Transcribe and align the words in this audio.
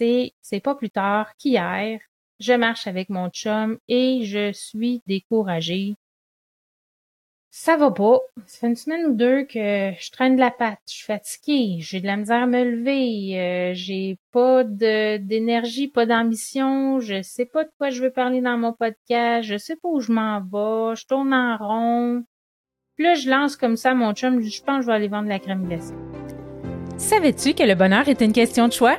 c'est 0.00 0.32
c'est 0.42 0.60
pas 0.60 0.74
plus 0.74 0.90
tard 0.90 1.34
qu'hier, 1.36 2.00
je 2.40 2.52
marche 2.52 2.86
avec 2.86 3.08
mon 3.08 3.30
chum 3.30 3.78
et 3.88 4.20
je 4.24 4.52
suis 4.52 5.02
découragée. 5.06 5.94
Ça 7.58 7.78
va 7.78 7.90
pas. 7.90 8.20
Ça 8.44 8.58
fait 8.58 8.66
une 8.66 8.76
semaine 8.76 9.06
ou 9.06 9.14
deux 9.14 9.44
que 9.44 9.92
je 9.98 10.10
traîne 10.10 10.36
de 10.36 10.40
la 10.40 10.50
patte. 10.50 10.78
Je 10.86 10.92
suis 10.92 11.06
fatiguée. 11.06 11.78
J'ai 11.80 12.02
de 12.02 12.06
la 12.06 12.18
misère 12.18 12.42
à 12.42 12.46
me 12.46 12.62
lever. 12.62 13.40
Euh, 13.40 13.72
j'ai 13.74 14.18
pas 14.30 14.62
d'énergie, 14.62 15.88
pas 15.88 16.04
d'ambition. 16.04 17.00
Je 17.00 17.22
sais 17.22 17.46
pas 17.46 17.64
de 17.64 17.70
quoi 17.78 17.88
je 17.88 18.02
veux 18.02 18.10
parler 18.10 18.42
dans 18.42 18.58
mon 18.58 18.74
podcast. 18.74 19.48
Je 19.48 19.56
sais 19.56 19.76
pas 19.76 19.88
où 19.88 20.00
je 20.00 20.12
m'en 20.12 20.40
vais. 20.40 20.96
Je 20.96 21.06
tourne 21.06 21.32
en 21.32 21.56
rond. 21.56 22.24
Puis 22.96 23.04
là, 23.04 23.14
je 23.14 23.30
lance 23.30 23.56
comme 23.56 23.78
ça 23.78 23.94
mon 23.94 24.12
chum. 24.12 24.42
Je 24.42 24.62
pense 24.62 24.76
que 24.76 24.82
je 24.82 24.86
vais 24.88 24.92
aller 24.92 25.08
vendre 25.08 25.30
la 25.30 25.38
crème 25.38 25.66
glacée. 25.66 25.94
Savais-tu 26.98 27.54
que 27.54 27.62
le 27.62 27.74
bonheur 27.74 28.06
est 28.06 28.20
une 28.20 28.34
question 28.34 28.68
de 28.68 28.74
choix? 28.74 28.98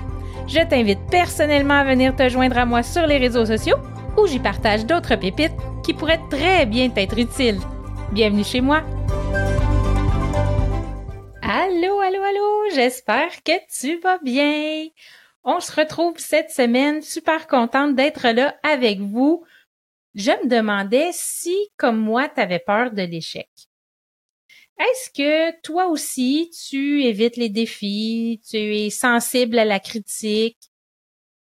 je 0.51 0.59
t'invite 0.67 0.99
personnellement 1.09 1.75
à 1.75 1.85
venir 1.85 2.13
te 2.13 2.27
joindre 2.27 2.57
à 2.57 2.65
moi 2.65 2.83
sur 2.83 3.07
les 3.07 3.17
réseaux 3.17 3.45
sociaux 3.45 3.77
où 4.17 4.27
j'y 4.27 4.39
partage 4.39 4.85
d'autres 4.85 5.15
pépites 5.15 5.55
qui 5.81 5.93
pourraient 5.93 6.19
très 6.29 6.65
bien 6.65 6.89
t'être 6.89 7.17
utiles. 7.17 7.59
Bienvenue 8.11 8.43
chez 8.43 8.59
moi! 8.59 8.83
Allô, 11.41 11.99
allô, 12.01 12.21
allô, 12.21 12.69
j'espère 12.75 13.41
que 13.43 13.53
tu 13.79 13.97
vas 13.99 14.19
bien. 14.19 14.87
On 15.45 15.61
se 15.61 15.71
retrouve 15.71 16.15
cette 16.17 16.51
semaine, 16.51 17.01
super 17.01 17.47
contente 17.47 17.95
d'être 17.95 18.27
là 18.27 18.53
avec 18.61 18.99
vous. 18.99 19.45
Je 20.15 20.31
me 20.31 20.49
demandais 20.49 21.11
si, 21.13 21.55
comme 21.77 21.97
moi, 21.97 22.27
tu 22.27 22.41
avais 22.41 22.59
peur 22.59 22.91
de 22.91 23.03
l'échec. 23.03 23.49
Est-ce 24.81 25.11
que 25.11 25.61
toi 25.61 25.87
aussi, 25.87 26.49
tu 26.67 27.03
évites 27.03 27.37
les 27.37 27.49
défis, 27.49 28.41
tu 28.49 28.57
es 28.57 28.89
sensible 28.89 29.59
à 29.59 29.65
la 29.65 29.79
critique? 29.79 30.57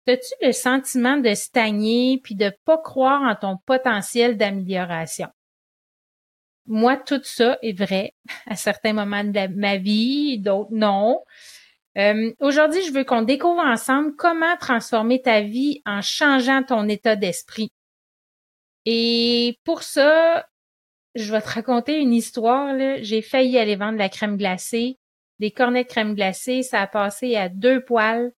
As-tu 0.07 0.33
le 0.41 0.53
sentiment 0.53 1.17
de 1.17 1.33
stagner 1.33 2.21
puis 2.23 2.35
de 2.35 2.53
pas 2.63 2.77
croire 2.77 3.23
en 3.23 3.35
ton 3.35 3.57
potentiel 3.65 4.37
d'amélioration? 4.37 5.27
Moi, 6.67 6.95
tout 6.95 7.19
ça 7.23 7.57
est 7.61 7.77
vrai 7.77 8.13
à 8.47 8.55
certains 8.55 8.93
moments 8.93 9.25
de 9.25 9.47
ma 9.53 9.75
vie, 9.75 10.39
d'autres 10.39 10.71
non. 10.71 11.21
Euh, 11.97 12.31
aujourd'hui, 12.39 12.81
je 12.83 12.93
veux 12.93 13.03
qu'on 13.03 13.23
découvre 13.23 13.59
ensemble 13.59 14.15
comment 14.15 14.55
transformer 14.55 15.21
ta 15.21 15.41
vie 15.41 15.81
en 15.85 16.01
changeant 16.01 16.63
ton 16.63 16.87
état 16.87 17.17
d'esprit. 17.17 17.73
Et 18.85 19.59
pour 19.65 19.83
ça, 19.83 20.47
je 21.17 21.31
vais 21.31 21.41
te 21.41 21.49
raconter 21.49 21.99
une 21.99 22.13
histoire. 22.13 22.75
J'ai 23.01 23.21
failli 23.21 23.57
aller 23.57 23.75
vendre 23.75 23.97
la 23.97 24.07
crème 24.07 24.37
glacée. 24.37 24.99
Des 25.39 25.51
cornets 25.51 25.83
de 25.83 25.89
crème 25.89 26.13
glacée, 26.13 26.61
ça 26.61 26.81
a 26.81 26.87
passé 26.87 27.35
à 27.35 27.49
deux 27.49 27.83
poils. 27.83 28.31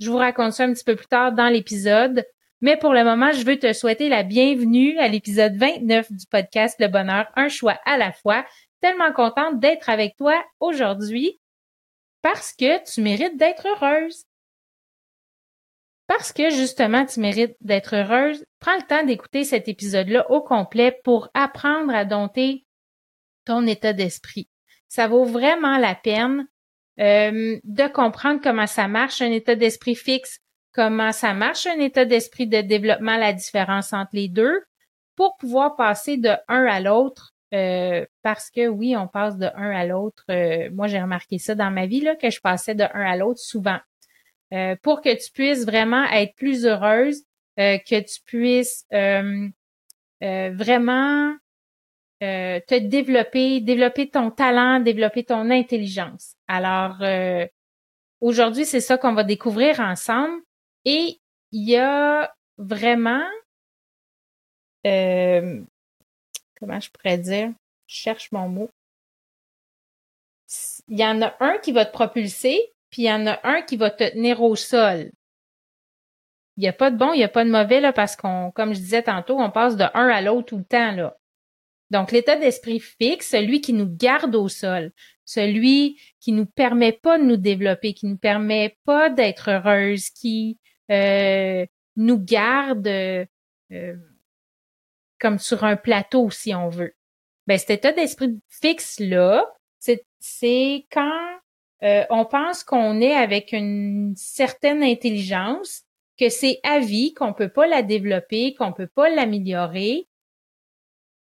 Je 0.00 0.10
vous 0.10 0.16
raconte 0.16 0.52
ça 0.52 0.64
un 0.64 0.72
petit 0.72 0.84
peu 0.84 0.96
plus 0.96 1.06
tard 1.06 1.32
dans 1.32 1.48
l'épisode. 1.48 2.24
Mais 2.62 2.78
pour 2.78 2.94
le 2.94 3.04
moment, 3.04 3.30
je 3.32 3.44
veux 3.44 3.58
te 3.58 3.72
souhaiter 3.74 4.08
la 4.08 4.22
bienvenue 4.22 4.98
à 4.98 5.08
l'épisode 5.08 5.54
29 5.56 6.12
du 6.12 6.26
podcast 6.26 6.76
Le 6.80 6.88
Bonheur, 6.88 7.26
un 7.36 7.48
choix 7.48 7.78
à 7.84 7.98
la 7.98 8.10
fois. 8.10 8.46
Tellement 8.80 9.12
contente 9.12 9.60
d'être 9.60 9.90
avec 9.90 10.16
toi 10.16 10.42
aujourd'hui 10.60 11.40
parce 12.22 12.54
que 12.54 12.82
tu 12.90 13.02
mérites 13.02 13.36
d'être 13.36 13.66
heureuse 13.66 14.24
parce 16.06 16.32
que 16.32 16.50
justement 16.50 17.06
tu 17.06 17.20
mérites 17.20 17.56
d'être 17.60 17.96
heureuse, 17.96 18.44
prends 18.60 18.76
le 18.76 18.86
temps 18.86 19.04
d'écouter 19.04 19.44
cet 19.44 19.68
épisode-là 19.68 20.30
au 20.30 20.42
complet 20.42 20.98
pour 21.04 21.28
apprendre 21.34 21.94
à 21.94 22.04
dompter 22.04 22.66
ton 23.44 23.66
état 23.66 23.92
d'esprit. 23.92 24.48
Ça 24.88 25.08
vaut 25.08 25.24
vraiment 25.24 25.78
la 25.78 25.94
peine 25.94 26.46
euh, 27.00 27.58
de 27.64 27.88
comprendre 27.88 28.40
comment 28.42 28.66
ça 28.66 28.86
marche 28.86 29.20
un 29.22 29.32
état 29.32 29.56
d'esprit 29.56 29.96
fixe, 29.96 30.38
comment 30.72 31.12
ça 31.12 31.34
marche 31.34 31.66
un 31.66 31.80
état 31.80 32.04
d'esprit 32.04 32.46
de 32.46 32.60
développement, 32.60 33.16
la 33.16 33.32
différence 33.32 33.92
entre 33.92 34.10
les 34.12 34.28
deux, 34.28 34.62
pour 35.16 35.36
pouvoir 35.36 35.76
passer 35.76 36.16
de 36.16 36.30
un 36.48 36.64
à 36.66 36.80
l'autre. 36.80 37.32
Euh, 37.52 38.04
parce 38.22 38.50
que 38.50 38.66
oui, 38.66 38.96
on 38.96 39.06
passe 39.06 39.36
de 39.36 39.46
un 39.54 39.70
à 39.70 39.86
l'autre. 39.86 40.24
Euh, 40.30 40.68
moi, 40.72 40.88
j'ai 40.88 41.00
remarqué 41.00 41.38
ça 41.38 41.54
dans 41.54 41.70
ma 41.70 41.86
vie 41.86 42.00
là, 42.00 42.16
que 42.16 42.30
je 42.30 42.40
passais 42.40 42.74
de 42.74 42.82
un 42.82 43.04
à 43.04 43.16
l'autre 43.16 43.38
souvent. 43.38 43.78
Euh, 44.52 44.76
pour 44.82 45.00
que 45.00 45.14
tu 45.14 45.32
puisses 45.32 45.64
vraiment 45.64 46.04
être 46.04 46.34
plus 46.36 46.66
heureuse, 46.66 47.24
euh, 47.58 47.78
que 47.78 48.00
tu 48.00 48.20
puisses 48.24 48.84
euh, 48.92 49.48
vraiment 50.20 51.36
te 52.20 52.78
développer, 52.78 53.60
développer 53.60 54.08
ton 54.08 54.30
talent, 54.30 54.80
développer 54.80 55.24
ton 55.24 55.50
intelligence. 55.50 56.36
Alors, 56.48 57.02
aujourd'hui, 58.22 58.64
c'est 58.64 58.80
ça 58.80 58.96
qu'on 58.96 59.12
va 59.12 59.24
découvrir 59.24 59.80
ensemble. 59.80 60.40
Et 60.86 61.20
il 61.52 61.68
y 61.68 61.76
a 61.76 62.34
vraiment, 62.56 63.28
comment 64.82 66.80
je 66.80 66.90
pourrais 66.92 67.18
dire, 67.18 67.50
je 67.86 67.94
cherche 67.94 68.32
mon 68.32 68.48
mot. 68.48 68.70
Il 70.88 70.98
y 70.98 71.04
en 71.04 71.20
a 71.20 71.36
un 71.40 71.58
qui 71.58 71.72
va 71.72 71.84
te 71.84 71.92
propulser, 71.92 72.73
puis 72.94 73.02
il 73.02 73.06
y 73.06 73.12
en 73.12 73.26
a 73.26 73.40
un 73.42 73.62
qui 73.62 73.76
va 73.76 73.90
te 73.90 74.08
tenir 74.08 74.40
au 74.40 74.54
sol. 74.54 75.10
Il 76.56 76.60
n'y 76.60 76.68
a 76.68 76.72
pas 76.72 76.92
de 76.92 76.96
bon, 76.96 77.12
il 77.12 77.16
n'y 77.16 77.24
a 77.24 77.28
pas 77.28 77.44
de 77.44 77.50
mauvais, 77.50 77.80
là, 77.80 77.92
parce 77.92 78.14
qu'on, 78.14 78.52
comme 78.52 78.72
je 78.72 78.78
disais 78.78 79.02
tantôt, 79.02 79.36
on 79.40 79.50
passe 79.50 79.76
de 79.76 79.82
un 79.94 80.06
à 80.06 80.20
l'autre 80.20 80.46
tout 80.46 80.58
le 80.58 80.64
temps, 80.64 80.92
là. 80.92 81.16
Donc, 81.90 82.12
l'état 82.12 82.36
d'esprit 82.36 82.78
fixe, 82.78 83.30
celui 83.30 83.60
qui 83.60 83.72
nous 83.72 83.88
garde 83.92 84.36
au 84.36 84.48
sol, 84.48 84.92
celui 85.24 86.00
qui 86.20 86.30
nous 86.30 86.46
permet 86.46 86.92
pas 86.92 87.18
de 87.18 87.24
nous 87.24 87.36
développer, 87.36 87.94
qui 87.94 88.06
nous 88.06 88.16
permet 88.16 88.78
pas 88.84 89.10
d'être 89.10 89.50
heureuse, 89.50 90.10
qui 90.10 90.60
euh, 90.92 91.66
nous 91.96 92.18
garde 92.20 92.86
euh, 92.86 93.26
comme 95.18 95.40
sur 95.40 95.64
un 95.64 95.74
plateau, 95.74 96.30
si 96.30 96.54
on 96.54 96.68
veut. 96.68 96.94
Ben, 97.48 97.58
cet 97.58 97.70
état 97.70 97.90
d'esprit 97.90 98.38
fixe-là, 98.50 99.52
c'est 99.80 100.86
quand 100.92 101.33
euh, 101.84 102.04
on 102.10 102.24
pense 102.24 102.64
qu'on 102.64 103.00
est 103.00 103.14
avec 103.14 103.52
une 103.52 104.14
certaine 104.16 104.82
intelligence, 104.82 105.82
que 106.18 106.28
c'est 106.28 106.60
à 106.62 106.78
vie, 106.78 107.12
qu'on 107.12 107.34
peut 107.34 107.48
pas 107.48 107.66
la 107.66 107.82
développer, 107.82 108.54
qu'on 108.54 108.72
peut 108.72 108.86
pas 108.86 109.10
l'améliorer, 109.10 110.06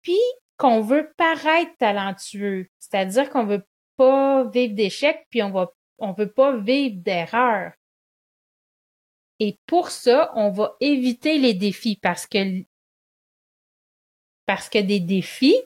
puis 0.02 0.20
qu'on 0.58 0.82
veut 0.82 1.14
paraître 1.18 1.76
talentueux, 1.78 2.68
c'est-à-dire 2.80 3.30
qu'on 3.30 3.46
veut 3.46 3.64
pas 3.98 4.46
vivre 4.46 4.74
d'échecs, 4.74 5.28
puis 5.30 5.44
on 5.44 5.52
va 5.52 5.72
on 6.00 6.14
veut 6.14 6.32
pas 6.32 6.56
vivre 6.56 6.96
d'erreurs. 7.02 7.74
Et 9.40 9.60
pour 9.68 9.90
ça, 9.90 10.32
on 10.36 10.50
va 10.50 10.76
éviter 10.80 11.38
les 11.38 11.54
défis 11.54 11.98
parce 12.02 12.26
que 12.26 12.64
parce 14.46 14.70
que 14.70 14.80
des 14.80 15.00
défis 15.00 15.62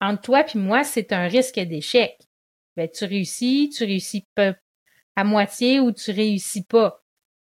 entre 0.00 0.22
toi 0.22 0.44
puis 0.44 0.58
moi, 0.58 0.84
c'est 0.84 1.12
un 1.12 1.28
risque 1.28 1.60
d'échec 1.60 2.25
ben 2.76 2.88
tu 2.88 3.04
réussis, 3.04 3.70
tu 3.74 3.84
réussis 3.84 4.26
pas 4.34 4.54
à 5.16 5.24
moitié 5.24 5.80
ou 5.80 5.92
tu 5.92 6.10
réussis 6.10 6.64
pas. 6.64 7.02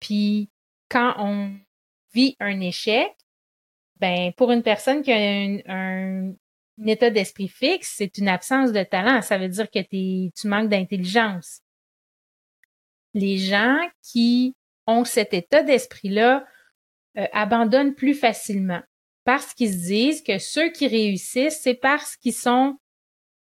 Puis 0.01 0.51
quand 0.89 1.15
on 1.19 1.57
vit 2.13 2.37
un 2.41 2.61
échec, 2.61 3.13
ben 4.01 4.33
pour 4.37 4.53
une 4.53 4.63
personne 4.63 5.03
qui 5.03 5.13
a 5.13 5.17
un, 5.17 6.35
état 6.87 7.11
d'esprit 7.11 7.49
fixe, 7.49 7.95
c'est 7.97 8.19
une 8.19 8.29
absence 8.29 8.73
de 8.73 8.83
talent. 8.83 9.23
Ça 9.23 9.39
veut 9.39 9.49
dire 9.49 9.71
que 9.71 9.79
tu 9.81 10.49
manques 10.49 10.69
d'intelligence. 10.69 11.61
Les 13.15 13.39
gens 13.39 13.79
qui 14.03 14.55
ont 14.87 15.05
cet 15.05 15.33
état 15.35 15.63
d'esprit-là 15.63 16.45
euh, 17.17 17.27
abandonnent 17.33 17.95
plus 17.95 18.15
facilement. 18.15 18.83
parce 19.25 19.55
qu'ils 19.55 19.73
se 19.73 19.87
disent 19.87 20.23
que 20.23 20.39
ceux 20.39 20.71
qui 20.71 20.87
réussissent, 20.87 21.61
c'est 21.63 21.75
parce 21.77 22.17
qu'ils 22.17 22.35
sont, 22.35 22.77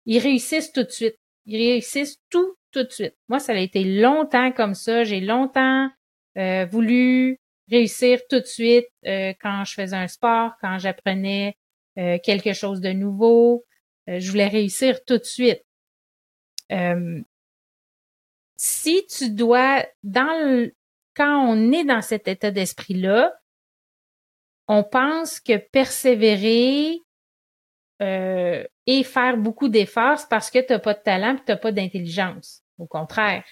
ils 0.06 0.18
réussissent 0.18 0.72
tout 0.72 0.84
de 0.84 0.90
suite. 0.90 1.18
Ils 1.46 1.56
réussissent 1.56 2.18
tout, 2.30 2.56
tout 2.70 2.84
de 2.84 2.90
suite. 2.90 3.16
Moi, 3.28 3.38
ça 3.38 3.52
a 3.52 3.56
été 3.56 3.84
longtemps 3.84 4.52
comme 4.52 4.74
ça. 4.74 5.04
J'ai 5.04 5.20
longtemps 5.20 5.88
euh, 6.36 6.66
voulu 6.66 7.38
réussir 7.70 8.20
tout 8.28 8.40
de 8.40 8.46
suite 8.46 8.86
euh, 9.06 9.32
quand 9.40 9.64
je 9.64 9.74
faisais 9.74 9.96
un 9.96 10.08
sport, 10.08 10.52
quand 10.60 10.78
j'apprenais 10.78 11.56
euh, 11.98 12.18
quelque 12.22 12.52
chose 12.52 12.80
de 12.80 12.90
nouveau. 12.90 13.64
je 14.06 14.30
voulais 14.30 14.48
réussir 14.48 15.04
tout 15.04 15.18
de 15.18 15.24
suite. 15.24 15.62
si 18.56 19.06
tu 19.06 19.30
dois, 19.30 19.84
dans 20.02 20.48
le, 20.48 20.74
quand 21.14 21.46
on 21.48 21.72
est 21.72 21.84
dans 21.84 22.02
cet 22.02 22.28
état 22.28 22.50
d'esprit-là, 22.50 23.32
on 24.68 24.82
pense 24.82 25.40
que 25.40 25.56
persévérer 25.56 27.03
euh, 28.02 28.64
et 28.86 29.04
faire 29.04 29.36
beaucoup 29.36 29.68
d'efforts, 29.68 30.18
c'est 30.18 30.28
parce 30.28 30.50
que 30.50 30.58
tu 30.58 30.72
n'as 30.72 30.78
pas 30.78 30.94
de 30.94 31.02
talent 31.02 31.34
et 31.34 31.44
tu 31.44 31.44
n'as 31.48 31.56
pas 31.56 31.72
d'intelligence. 31.72 32.62
Au 32.78 32.86
contraire. 32.86 33.44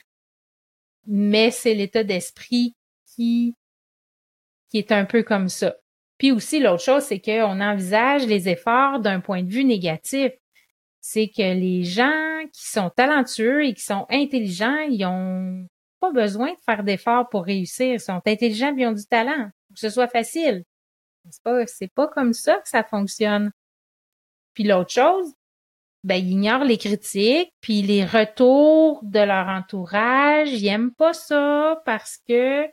Mais 1.06 1.50
c'est 1.50 1.74
l'état 1.74 2.04
d'esprit 2.04 2.74
qui, 3.06 3.54
qui 4.68 4.78
est 4.78 4.92
un 4.92 5.04
peu 5.04 5.22
comme 5.22 5.48
ça. 5.48 5.76
Puis 6.18 6.32
aussi, 6.32 6.60
l'autre 6.60 6.82
chose, 6.82 7.02
c'est 7.02 7.20
qu'on 7.20 7.60
envisage 7.60 8.26
les 8.26 8.48
efforts 8.48 9.00
d'un 9.00 9.20
point 9.20 9.42
de 9.42 9.50
vue 9.50 9.64
négatif. 9.64 10.32
C'est 11.00 11.28
que 11.28 11.42
les 11.42 11.82
gens 11.82 12.44
qui 12.52 12.68
sont 12.68 12.90
talentueux 12.90 13.64
et 13.64 13.74
qui 13.74 13.82
sont 13.82 14.06
intelligents, 14.08 14.78
ils 14.88 15.04
ont 15.04 15.66
pas 15.98 16.12
besoin 16.12 16.52
de 16.52 16.60
faire 16.64 16.84
d'efforts 16.84 17.28
pour 17.28 17.44
réussir. 17.44 17.94
Ils 17.94 18.00
sont 18.00 18.20
intelligents 18.24 18.72
et 18.76 18.82
ils 18.82 18.86
ont 18.86 18.92
du 18.92 19.04
talent. 19.04 19.50
que 19.74 19.80
ce 19.80 19.90
soit 19.90 20.08
facile. 20.08 20.64
C'est 21.30 21.42
pas, 21.42 21.66
c'est 21.66 21.92
pas 21.92 22.08
comme 22.08 22.32
ça 22.32 22.56
que 22.56 22.68
ça 22.68 22.84
fonctionne. 22.84 23.52
Puis 24.54 24.64
l'autre 24.64 24.90
chose, 24.90 25.32
ben, 26.04 26.16
ils 26.16 26.32
ignorent 26.32 26.64
les 26.64 26.78
critiques, 26.78 27.52
puis 27.60 27.82
les 27.82 28.04
retours 28.04 29.00
de 29.04 29.20
leur 29.20 29.48
entourage. 29.48 30.52
Ils 30.52 30.66
aiment 30.66 30.94
pas 30.94 31.12
ça 31.12 31.80
parce 31.84 32.18
que, 32.28 32.66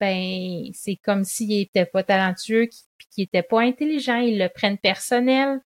ben, 0.00 0.64
c'est 0.74 0.96
comme 0.96 1.24
s'ils 1.24 1.60
étaient 1.60 1.86
pas 1.86 2.02
talentueux, 2.02 2.68
puis 2.98 3.06
qu'ils 3.10 3.24
étaient 3.24 3.42
pas 3.42 3.60
intelligents. 3.60 4.18
Ils 4.18 4.38
le 4.38 4.48
prennent 4.48 4.78
personnel. 4.78 5.60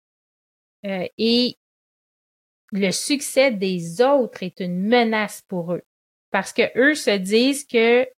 Euh, 0.86 1.06
et 1.18 1.58
le 2.72 2.90
succès 2.90 3.50
des 3.50 4.00
autres 4.00 4.42
est 4.42 4.60
une 4.60 4.82
menace 4.82 5.42
pour 5.46 5.74
eux. 5.74 5.82
Parce 6.30 6.52
que 6.54 6.62
eux 6.78 6.94
se 6.94 7.10
disent 7.10 7.66
que 7.66 8.08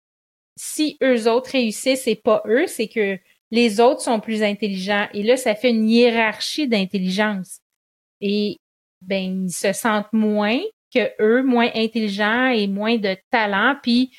si 0.56 0.96
eux 1.02 1.28
autres 1.28 1.50
réussissent, 1.50 2.04
c'est 2.04 2.14
pas 2.14 2.42
eux, 2.46 2.68
c'est 2.68 2.86
que 2.86 3.18
les 3.50 3.80
autres 3.80 4.00
sont 4.00 4.20
plus 4.20 4.42
intelligents. 4.42 5.06
Et 5.14 5.22
là, 5.22 5.36
ça 5.36 5.54
fait 5.54 5.70
une 5.70 5.88
hiérarchie 5.88 6.68
d'intelligence. 6.68 7.60
Et 8.20 8.58
ben, 9.00 9.44
ils 9.44 9.52
se 9.52 9.72
sentent 9.72 10.12
moins 10.12 10.60
que 10.94 11.10
eux, 11.20 11.42
moins 11.42 11.70
intelligents 11.74 12.48
et 12.48 12.66
moins 12.66 12.96
de 12.96 13.16
talent, 13.30 13.76
puis 13.82 14.16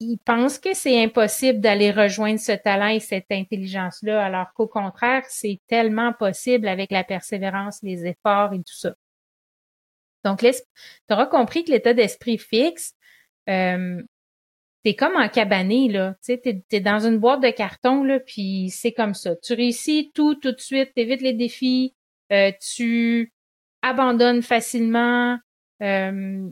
ils 0.00 0.18
pensent 0.18 0.58
que 0.58 0.74
c'est 0.74 1.02
impossible 1.02 1.60
d'aller 1.60 1.90
rejoindre 1.90 2.40
ce 2.40 2.52
talent 2.52 2.88
et 2.88 3.00
cette 3.00 3.30
intelligence-là, 3.30 4.24
alors 4.24 4.52
qu'au 4.54 4.66
contraire, 4.66 5.24
c'est 5.28 5.60
tellement 5.66 6.12
possible 6.14 6.68
avec 6.68 6.90
la 6.90 7.04
persévérance, 7.04 7.82
les 7.82 8.06
efforts 8.06 8.54
et 8.54 8.58
tout 8.58 8.76
ça. 8.76 8.94
Donc, 10.24 10.40
tu 10.40 10.52
auras 11.10 11.26
compris 11.26 11.64
que 11.64 11.70
l'état 11.70 11.94
d'esprit 11.94 12.38
fixe, 12.38 12.94
euh, 13.48 14.02
t'es 14.82 14.94
comme 14.94 15.16
en 15.16 15.28
cabané, 15.28 15.88
là. 15.88 16.14
Tu 16.24 16.34
sais, 16.34 16.38
t'es, 16.38 16.62
es 16.70 16.80
dans 16.80 17.06
une 17.06 17.18
boîte 17.18 17.42
de 17.42 17.50
carton, 17.50 18.02
là, 18.04 18.20
puis 18.20 18.70
c'est 18.70 18.92
comme 18.92 19.14
ça. 19.14 19.36
Tu 19.36 19.54
réussis 19.54 20.10
tout, 20.14 20.34
tout 20.34 20.52
de 20.52 20.60
suite, 20.60 20.92
t'évites 20.94 21.22
les 21.22 21.34
défis, 21.34 21.94
euh, 22.32 22.52
tu 22.74 23.32
abandonnes 23.82 24.42
facilement. 24.42 25.38
Euh, 25.82 26.48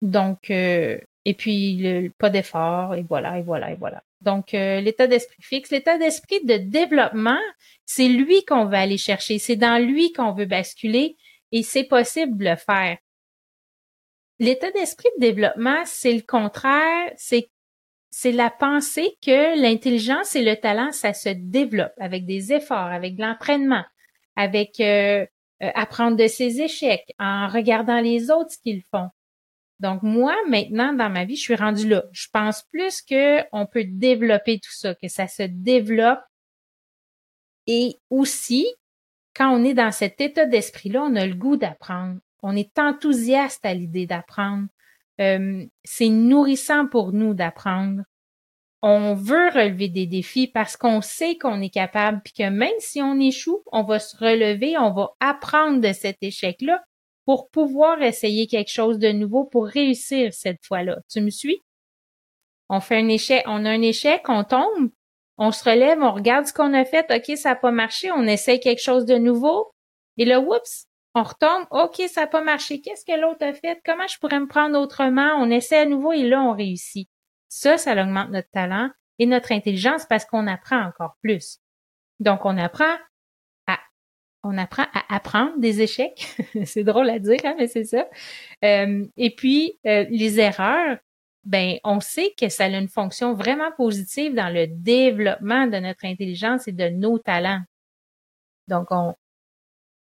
donc, 0.00 0.50
euh, 0.50 0.98
et 1.24 1.34
puis, 1.34 1.76
le, 1.76 2.08
pas 2.18 2.30
d'effort, 2.30 2.94
et 2.94 3.04
voilà, 3.08 3.38
et 3.38 3.42
voilà, 3.42 3.70
et 3.72 3.76
voilà. 3.76 4.02
Donc, 4.20 4.52
l'état 4.52 5.08
d'esprit 5.08 5.42
fixe, 5.42 5.70
l'état 5.70 5.98
d'esprit 5.98 6.44
de 6.44 6.56
développement, 6.56 7.40
c'est 7.84 8.08
lui 8.08 8.44
qu'on 8.44 8.66
veut 8.66 8.76
aller 8.76 8.98
chercher, 8.98 9.38
c'est 9.38 9.56
dans 9.56 9.84
lui 9.84 10.12
qu'on 10.12 10.32
veut 10.32 10.46
basculer, 10.46 11.16
et 11.50 11.62
c'est 11.62 11.84
possible 11.84 12.36
de 12.38 12.50
le 12.50 12.56
faire. 12.56 12.98
L'état 14.38 14.70
d'esprit 14.72 15.08
de 15.16 15.20
développement, 15.20 15.82
c'est 15.84 16.12
le 16.12 16.22
contraire, 16.22 17.12
c'est 17.16 17.48
c'est 18.14 18.32
la 18.32 18.50
pensée 18.50 19.16
que 19.22 19.58
l'intelligence 19.58 20.36
et 20.36 20.44
le 20.44 20.56
talent, 20.56 20.92
ça 20.92 21.14
se 21.14 21.30
développe 21.30 21.94
avec 21.98 22.26
des 22.26 22.52
efforts, 22.52 22.76
avec 22.92 23.16
de 23.16 23.22
l'entraînement, 23.22 23.84
avec 24.36 24.80
euh, 24.80 25.24
euh, 25.62 25.70
apprendre 25.74 26.18
de 26.18 26.26
ses 26.26 26.60
échecs, 26.60 27.14
en 27.18 27.48
regardant 27.48 28.00
les 28.00 28.30
autres 28.30 28.50
ce 28.50 28.58
qu'ils 28.58 28.82
font. 28.90 29.08
Donc 29.80 30.02
moi, 30.02 30.36
maintenant, 30.46 30.92
dans 30.92 31.08
ma 31.08 31.24
vie, 31.24 31.36
je 31.36 31.40
suis 31.40 31.54
rendue 31.54 31.88
là. 31.88 32.04
Je 32.12 32.28
pense 32.30 32.62
plus 32.70 33.00
que 33.00 33.42
on 33.50 33.66
peut 33.66 33.84
développer 33.84 34.60
tout 34.60 34.72
ça, 34.72 34.94
que 34.94 35.08
ça 35.08 35.26
se 35.26 35.44
développe. 35.44 36.20
Et 37.66 37.96
aussi, 38.10 38.66
quand 39.34 39.50
on 39.50 39.64
est 39.64 39.74
dans 39.74 39.90
cet 39.90 40.20
état 40.20 40.44
d'esprit-là, 40.44 41.02
on 41.02 41.16
a 41.16 41.26
le 41.26 41.34
goût 41.34 41.56
d'apprendre 41.56 42.20
on 42.42 42.56
est 42.56 42.78
enthousiaste 42.78 43.64
à 43.64 43.74
l'idée 43.74 44.06
d'apprendre. 44.06 44.66
Euh, 45.20 45.64
c'est 45.84 46.08
nourrissant 46.08 46.86
pour 46.86 47.12
nous 47.12 47.34
d'apprendre. 47.34 48.02
On 48.82 49.14
veut 49.14 49.48
relever 49.50 49.88
des 49.88 50.06
défis 50.06 50.48
parce 50.48 50.76
qu'on 50.76 51.00
sait 51.00 51.38
qu'on 51.38 51.60
est 51.62 51.70
capable, 51.70 52.20
puis 52.24 52.32
que 52.32 52.48
même 52.48 52.72
si 52.80 53.00
on 53.00 53.20
échoue, 53.20 53.62
on 53.70 53.84
va 53.84 54.00
se 54.00 54.16
relever, 54.16 54.76
on 54.76 54.92
va 54.92 55.10
apprendre 55.20 55.80
de 55.80 55.92
cet 55.92 56.16
échec-là 56.20 56.82
pour 57.24 57.48
pouvoir 57.50 58.02
essayer 58.02 58.48
quelque 58.48 58.72
chose 58.72 58.98
de 58.98 59.10
nouveau 59.12 59.44
pour 59.44 59.66
réussir 59.66 60.32
cette 60.34 60.64
fois-là. 60.66 60.98
Tu 61.08 61.20
me 61.20 61.30
suis? 61.30 61.62
On 62.68 62.80
fait 62.80 62.96
un 62.96 63.08
échec, 63.08 63.44
on 63.46 63.64
a 63.64 63.70
un 63.70 63.82
échec, 63.82 64.22
on 64.28 64.42
tombe, 64.42 64.90
on 65.38 65.52
se 65.52 65.62
relève, 65.62 66.00
on 66.02 66.12
regarde 66.12 66.46
ce 66.46 66.52
qu'on 66.52 66.74
a 66.74 66.84
fait, 66.84 67.06
OK, 67.14 67.36
ça 67.36 67.50
n'a 67.50 67.56
pas 67.56 67.70
marché, 67.70 68.10
on 68.10 68.24
essaye 68.24 68.58
quelque 68.58 68.82
chose 68.82 69.04
de 69.04 69.16
nouveau. 69.16 69.72
Et 70.16 70.24
là, 70.24 70.40
oups, 70.40 70.88
on 71.14 71.22
retombe, 71.22 71.66
OK, 71.70 72.00
ça 72.08 72.22
n'a 72.22 72.26
pas 72.26 72.42
marché. 72.42 72.80
Qu'est-ce 72.80 73.04
que 73.04 73.18
l'autre 73.20 73.44
a 73.44 73.52
fait? 73.52 73.80
Comment 73.84 74.06
je 74.06 74.18
pourrais 74.18 74.40
me 74.40 74.46
prendre 74.46 74.78
autrement? 74.78 75.34
On 75.38 75.50
essaie 75.50 75.80
à 75.80 75.86
nouveau 75.86 76.12
et 76.12 76.22
là, 76.22 76.40
on 76.42 76.52
réussit. 76.52 77.08
Ça, 77.48 77.76
ça 77.76 77.92
augmente 77.92 78.30
notre 78.30 78.50
talent 78.50 78.90
et 79.18 79.26
notre 79.26 79.52
intelligence 79.52 80.06
parce 80.06 80.24
qu'on 80.24 80.46
apprend 80.46 80.80
encore 80.80 81.16
plus. 81.22 81.58
Donc, 82.18 82.46
on 82.46 82.56
apprend 82.56 82.96
à, 83.66 83.78
on 84.42 84.56
apprend 84.56 84.86
à 84.94 85.14
apprendre 85.14 85.58
des 85.58 85.82
échecs. 85.82 86.34
c'est 86.64 86.84
drôle 86.84 87.10
à 87.10 87.18
dire, 87.18 87.40
hein, 87.44 87.54
mais 87.58 87.66
c'est 87.66 87.84
ça. 87.84 88.08
Euh, 88.64 89.06
et 89.18 89.34
puis, 89.34 89.78
euh, 89.86 90.06
les 90.08 90.40
erreurs, 90.40 90.96
ben, 91.44 91.78
on 91.84 92.00
sait 92.00 92.32
que 92.38 92.48
ça 92.48 92.64
a 92.64 92.68
une 92.68 92.88
fonction 92.88 93.34
vraiment 93.34 93.72
positive 93.76 94.34
dans 94.34 94.48
le 94.48 94.66
développement 94.66 95.66
de 95.66 95.76
notre 95.78 96.06
intelligence 96.06 96.68
et 96.68 96.72
de 96.72 96.88
nos 96.88 97.18
talents. 97.18 97.62
Donc, 98.68 98.86
on, 98.90 99.14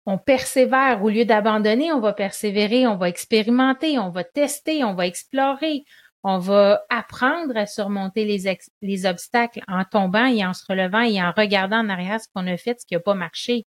on 0.07 0.19
persévère. 0.19 1.03
Au 1.03 1.09
lieu 1.09 1.25
d'abandonner, 1.25 1.93
on 1.93 2.01
va 2.01 2.13
persévérer, 2.13 2.87
on 2.87 2.97
va 2.97 3.09
expérimenter, 3.09 3.99
on 3.99 4.11
va 4.11 4.25
tester, 4.25 4.85
on 4.85 4.95
va 4.95 5.07
explorer, 5.07 5.85
on 6.23 6.39
va 6.39 6.83
apprendre 6.91 7.57
à 7.57 7.67
surmonter 7.67 8.25
les, 8.25 8.59
les 8.83 9.07
obstacles 9.07 9.63
en 9.69 9.85
tombant 9.85 10.27
et 10.27 10.45
en 10.45 10.53
se 10.53 10.65
relevant 10.69 11.03
et 11.03 11.23
en 11.23 11.33
regardant 11.33 11.79
en 11.79 11.89
arrière 11.89 12.21
ce 12.21 12.29
qu'on 12.35 12.47
a 12.47 12.57
fait, 12.57 12.79
ce 12.81 12.87
qui 12.87 12.95
n'a 12.95 13.01
pas 13.01 13.15
marché. 13.15 13.67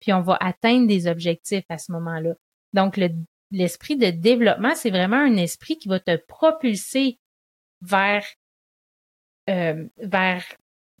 Puis 0.00 0.12
on 0.12 0.22
va 0.22 0.36
atteindre 0.40 0.86
des 0.86 1.06
objectifs 1.06 1.64
à 1.68 1.78
ce 1.78 1.92
moment-là. 1.92 2.32
Donc, 2.72 2.98
l'esprit 3.50 3.96
de 3.96 4.10
développement, 4.10 4.74
c'est 4.74 4.90
vraiment 4.90 5.16
un 5.16 5.36
esprit 5.36 5.76
qui 5.76 5.88
va 5.88 6.00
te 6.00 6.16
propulser 6.26 7.18
vers, 7.82 8.24
euh, 9.50 9.86
vers 9.98 10.44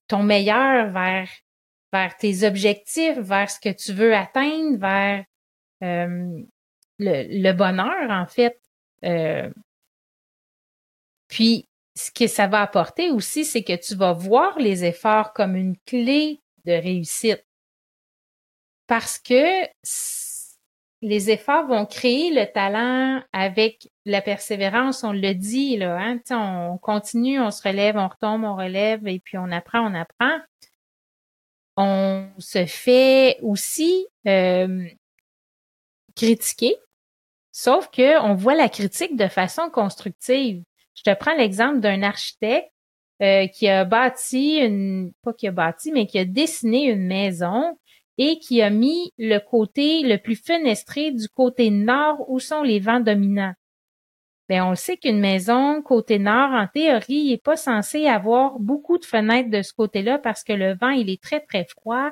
ton 0.06 0.22
meilleur, 0.22 0.90
vers 0.90 1.28
vers 1.92 2.16
tes 2.16 2.46
objectifs, 2.46 3.18
vers 3.18 3.50
ce 3.50 3.60
que 3.60 3.72
tu 3.72 3.92
veux 3.92 4.14
atteindre, 4.14 4.78
vers 4.78 5.24
euh, 5.82 6.42
le, 6.98 7.52
bonheur, 7.52 8.10
en 8.10 8.26
fait. 8.26 8.60
Euh, 9.04 9.50
puis, 11.28 11.66
ce 11.96 12.10
que 12.10 12.26
ça 12.26 12.46
va 12.46 12.62
apporter 12.62 13.10
aussi, 13.10 13.44
c'est 13.44 13.62
que 13.62 13.76
tu 13.76 13.94
vas 13.94 14.12
voir 14.12 14.58
les 14.58 14.84
efforts 14.84 15.32
comme 15.32 15.56
une 15.56 15.76
clé 15.86 16.40
de 16.64 16.72
réussite. 16.72 17.44
Parce 18.86 19.18
que 19.18 19.66
les 21.02 21.30
efforts 21.30 21.66
vont 21.66 21.86
créer 21.86 22.30
le 22.30 22.50
talent 22.52 23.22
avec 23.32 23.88
la 24.04 24.20
persévérance, 24.20 25.02
on 25.04 25.12
le 25.12 25.34
dit, 25.34 25.76
là, 25.76 25.98
hein? 25.98 26.18
on 26.30 26.78
continue, 26.78 27.40
on 27.40 27.50
se 27.50 27.66
relève, 27.66 27.96
on 27.96 28.08
retombe, 28.08 28.44
on 28.44 28.56
relève, 28.56 29.06
et 29.06 29.20
puis 29.20 29.38
on 29.38 29.50
apprend, 29.50 29.80
on 29.80 29.94
apprend 29.94 30.38
on 31.80 32.28
se 32.38 32.66
fait 32.66 33.38
aussi 33.40 34.06
euh, 34.26 34.84
critiquer, 36.14 36.76
sauf 37.52 37.88
que 37.90 38.20
on 38.22 38.34
voit 38.34 38.54
la 38.54 38.68
critique 38.68 39.16
de 39.16 39.28
façon 39.28 39.70
constructive. 39.70 40.62
Je 40.94 41.02
te 41.02 41.14
prends 41.18 41.34
l'exemple 41.34 41.80
d'un 41.80 42.02
architecte 42.02 42.70
euh, 43.22 43.46
qui 43.46 43.68
a 43.68 43.84
bâti 43.84 44.58
une, 44.58 45.12
pas 45.22 45.32
qui 45.32 45.48
a 45.48 45.52
bâti, 45.52 45.90
mais 45.92 46.06
qui 46.06 46.18
a 46.18 46.24
dessiné 46.24 46.90
une 46.90 47.06
maison 47.06 47.78
et 48.18 48.38
qui 48.38 48.60
a 48.60 48.68
mis 48.68 49.10
le 49.16 49.38
côté 49.38 50.02
le 50.02 50.18
plus 50.18 50.36
fenestré 50.36 51.12
du 51.12 51.28
côté 51.28 51.70
nord 51.70 52.28
où 52.28 52.38
sont 52.38 52.62
les 52.62 52.78
vents 52.78 53.00
dominants. 53.00 53.54
Ben, 54.50 54.64
on 54.64 54.74
sait 54.74 54.96
qu'une 54.96 55.20
maison 55.20 55.80
côté 55.80 56.18
nord, 56.18 56.50
en 56.50 56.66
théorie, 56.66 57.30
n'est 57.30 57.38
pas 57.38 57.56
censée 57.56 58.06
avoir 58.06 58.58
beaucoup 58.58 58.98
de 58.98 59.04
fenêtres 59.04 59.48
de 59.48 59.62
ce 59.62 59.72
côté-là 59.72 60.18
parce 60.18 60.42
que 60.42 60.52
le 60.52 60.74
vent, 60.74 60.90
il 60.90 61.08
est 61.08 61.22
très, 61.22 61.38
très 61.38 61.64
froid 61.66 62.10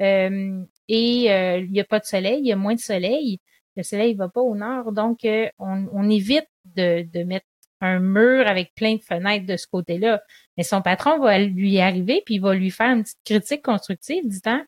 euh, 0.00 0.62
et 0.86 1.32
euh, 1.32 1.58
il 1.58 1.72
n'y 1.72 1.80
a 1.80 1.84
pas 1.84 1.98
de 1.98 2.04
soleil, 2.04 2.38
il 2.38 2.46
y 2.46 2.52
a 2.52 2.56
moins 2.56 2.76
de 2.76 2.80
soleil. 2.80 3.40
Le 3.76 3.82
soleil 3.82 4.12
ne 4.14 4.18
va 4.18 4.28
pas 4.28 4.40
au 4.40 4.54
nord, 4.54 4.92
donc 4.92 5.18
on, 5.24 5.88
on, 5.92 6.08
évite 6.08 6.46
de, 6.76 7.02
de 7.12 7.24
mettre 7.24 7.46
un 7.80 7.98
mur 7.98 8.46
avec 8.46 8.72
plein 8.76 8.94
de 8.94 9.02
fenêtres 9.02 9.46
de 9.46 9.56
ce 9.56 9.66
côté-là. 9.66 10.22
Mais 10.56 10.62
son 10.62 10.82
patron 10.82 11.18
va 11.18 11.40
lui 11.40 11.80
arriver 11.80 12.22
puis 12.24 12.36
il 12.36 12.40
va 12.40 12.54
lui 12.54 12.70
faire 12.70 12.90
une 12.90 13.02
petite 13.02 13.18
critique 13.24 13.62
constructive 13.62 14.28
disant 14.28 14.60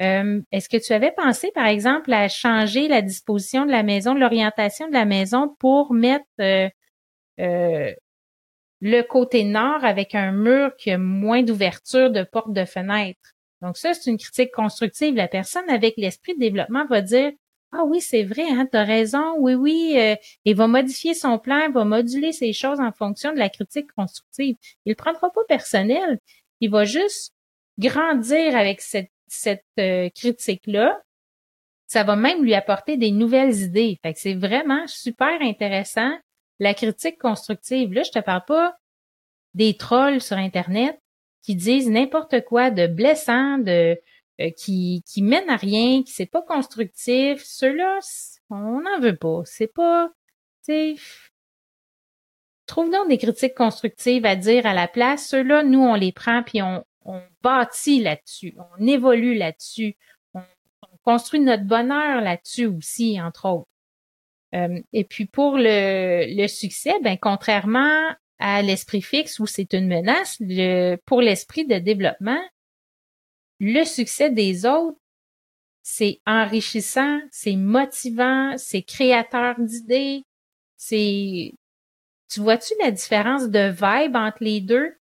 euh, 0.00 0.40
Est-ce 0.52 0.68
que 0.68 0.76
tu 0.76 0.92
avais 0.92 1.12
pensé, 1.12 1.50
par 1.54 1.66
exemple, 1.66 2.12
à 2.12 2.28
changer 2.28 2.88
la 2.88 3.02
disposition 3.02 3.64
de 3.66 3.70
la 3.70 3.82
maison, 3.82 4.14
l'orientation 4.14 4.88
de 4.88 4.92
la 4.92 5.04
maison 5.04 5.54
pour 5.58 5.92
mettre 5.92 6.24
euh, 6.40 6.68
euh, 7.40 7.92
le 8.80 9.02
côté 9.02 9.44
nord 9.44 9.84
avec 9.84 10.14
un 10.14 10.32
mur 10.32 10.74
qui 10.76 10.90
a 10.90 10.98
moins 10.98 11.42
d'ouverture 11.42 12.10
de 12.10 12.24
porte 12.24 12.52
de 12.52 12.64
fenêtre? 12.64 13.20
Donc 13.62 13.76
ça, 13.76 13.94
c'est 13.94 14.10
une 14.10 14.18
critique 14.18 14.52
constructive. 14.52 15.14
La 15.14 15.28
personne 15.28 15.68
avec 15.70 15.94
l'esprit 15.96 16.34
de 16.34 16.40
développement 16.40 16.86
va 16.86 17.00
dire 17.00 17.32
ah 17.76 17.82
oui, 17.84 18.00
c'est 18.00 18.22
vrai, 18.22 18.44
hein, 18.48 18.68
tu 18.70 18.76
as 18.76 18.84
raison, 18.84 19.34
oui, 19.38 19.54
oui, 19.54 20.16
il 20.44 20.54
va 20.54 20.68
modifier 20.68 21.12
son 21.12 21.40
plan, 21.40 21.68
va 21.72 21.84
moduler 21.84 22.30
ses 22.30 22.52
choses 22.52 22.78
en 22.78 22.92
fonction 22.92 23.32
de 23.32 23.38
la 23.38 23.48
critique 23.48 23.90
constructive. 23.96 24.54
Il 24.84 24.90
ne 24.90 24.94
prendra 24.94 25.28
pas 25.32 25.42
personnel, 25.48 26.20
il 26.60 26.70
va 26.70 26.84
juste 26.84 27.34
grandir 27.78 28.56
avec 28.56 28.80
cette, 28.80 29.10
cette 29.34 29.64
euh, 29.78 30.08
critique-là. 30.14 31.00
Ça 31.86 32.02
va 32.02 32.16
même 32.16 32.42
lui 32.42 32.54
apporter 32.54 32.96
des 32.96 33.10
nouvelles 33.10 33.56
idées. 33.60 33.98
Fait 34.02 34.14
que 34.14 34.18
c'est 34.18 34.34
vraiment 34.34 34.86
super 34.86 35.40
intéressant, 35.40 36.10
la 36.58 36.74
critique 36.74 37.18
constructive. 37.18 37.92
Là, 37.92 38.02
je 38.02 38.10
te 38.10 38.18
parle 38.18 38.44
pas 38.46 38.76
des 39.54 39.76
trolls 39.76 40.20
sur 40.20 40.36
Internet 40.36 40.98
qui 41.42 41.54
disent 41.54 41.90
n'importe 41.90 42.44
quoi 42.44 42.70
de 42.70 42.86
blessant, 42.86 43.58
de 43.58 43.98
euh, 44.40 44.50
qui, 44.56 45.04
qui 45.06 45.22
à 45.34 45.56
rien, 45.56 46.02
qui 46.02 46.12
c'est 46.12 46.26
pas 46.26 46.42
constructif, 46.42 47.42
ceux-là, 47.44 48.00
on 48.50 48.80
n'en 48.80 48.98
veut 49.00 49.16
pas. 49.16 49.42
C'est 49.44 49.72
pas, 49.72 50.10
tu 50.64 50.96
trouve-nous 52.66 53.06
des 53.08 53.18
critiques 53.18 53.54
constructives 53.54 54.26
à 54.26 54.36
dire 54.36 54.66
à 54.66 54.74
la 54.74 54.88
place. 54.88 55.28
Ceux-là, 55.28 55.62
nous, 55.62 55.80
on 55.80 55.94
les 55.94 56.12
prend 56.12 56.42
puis 56.42 56.62
on, 56.62 56.84
on 57.04 57.22
bâtit 57.42 58.00
là-dessus, 58.00 58.54
on 58.78 58.86
évolue 58.86 59.34
là-dessus, 59.34 59.96
on, 60.34 60.42
construit 61.02 61.40
notre 61.40 61.64
bonheur 61.64 62.20
là-dessus 62.22 62.66
aussi, 62.66 63.20
entre 63.20 63.48
autres. 63.48 63.68
Euh, 64.54 64.80
et 64.92 65.04
puis 65.04 65.26
pour 65.26 65.56
le, 65.58 66.24
le 66.34 66.46
succès, 66.48 66.94
ben 67.02 67.18
contrairement 67.20 68.14
à 68.38 68.62
l'esprit 68.62 69.02
fixe 69.02 69.38
où 69.38 69.46
c'est 69.46 69.72
une 69.72 69.86
menace, 69.86 70.38
pour 71.06 71.20
l'esprit 71.20 71.66
de 71.66 71.78
développement, 71.78 72.40
le 73.60 73.84
succès 73.84 74.30
des 74.30 74.66
autres, 74.66 74.98
c'est 75.82 76.20
enrichissant, 76.26 77.20
c'est 77.30 77.56
motivant, 77.56 78.56
c'est 78.56 78.82
créateur 78.82 79.56
d'idées, 79.58 80.24
c'est... 80.76 81.52
Tu 82.30 82.40
vois-tu 82.40 82.72
la 82.82 82.90
différence 82.90 83.48
de 83.48 83.68
vibe 83.70 84.16
entre 84.16 84.42
les 84.42 84.60
deux? 84.60 84.96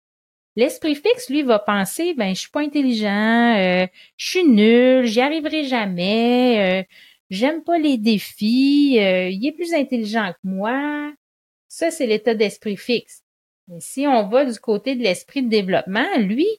L'esprit 0.59 0.95
fixe, 0.95 1.29
lui, 1.29 1.41
va 1.41 1.57
penser, 1.57 2.13
ben, 2.15 2.35
je 2.35 2.41
suis 2.41 2.49
pas 2.49 2.59
intelligent, 2.59 3.55
euh, 3.57 3.87
je 4.17 4.29
suis 4.29 4.43
nul, 4.43 5.05
j'y 5.05 5.21
arriverai 5.21 5.63
jamais, 5.63 6.81
euh, 6.81 6.83
j'aime 7.29 7.63
pas 7.63 7.77
les 7.77 7.97
défis, 7.97 8.97
euh, 8.99 9.29
il 9.29 9.47
est 9.47 9.53
plus 9.53 9.73
intelligent 9.73 10.33
que 10.33 10.39
moi. 10.43 11.13
Ça, 11.69 11.91
c'est 11.91 12.07
l'état 12.07 12.35
d'esprit 12.35 12.75
fixe. 12.75 13.23
Mais 13.69 13.79
si 13.79 14.05
on 14.05 14.27
va 14.27 14.43
du 14.43 14.59
côté 14.59 14.97
de 14.97 15.01
l'esprit 15.01 15.43
de 15.43 15.49
développement, 15.49 16.17
lui, 16.17 16.49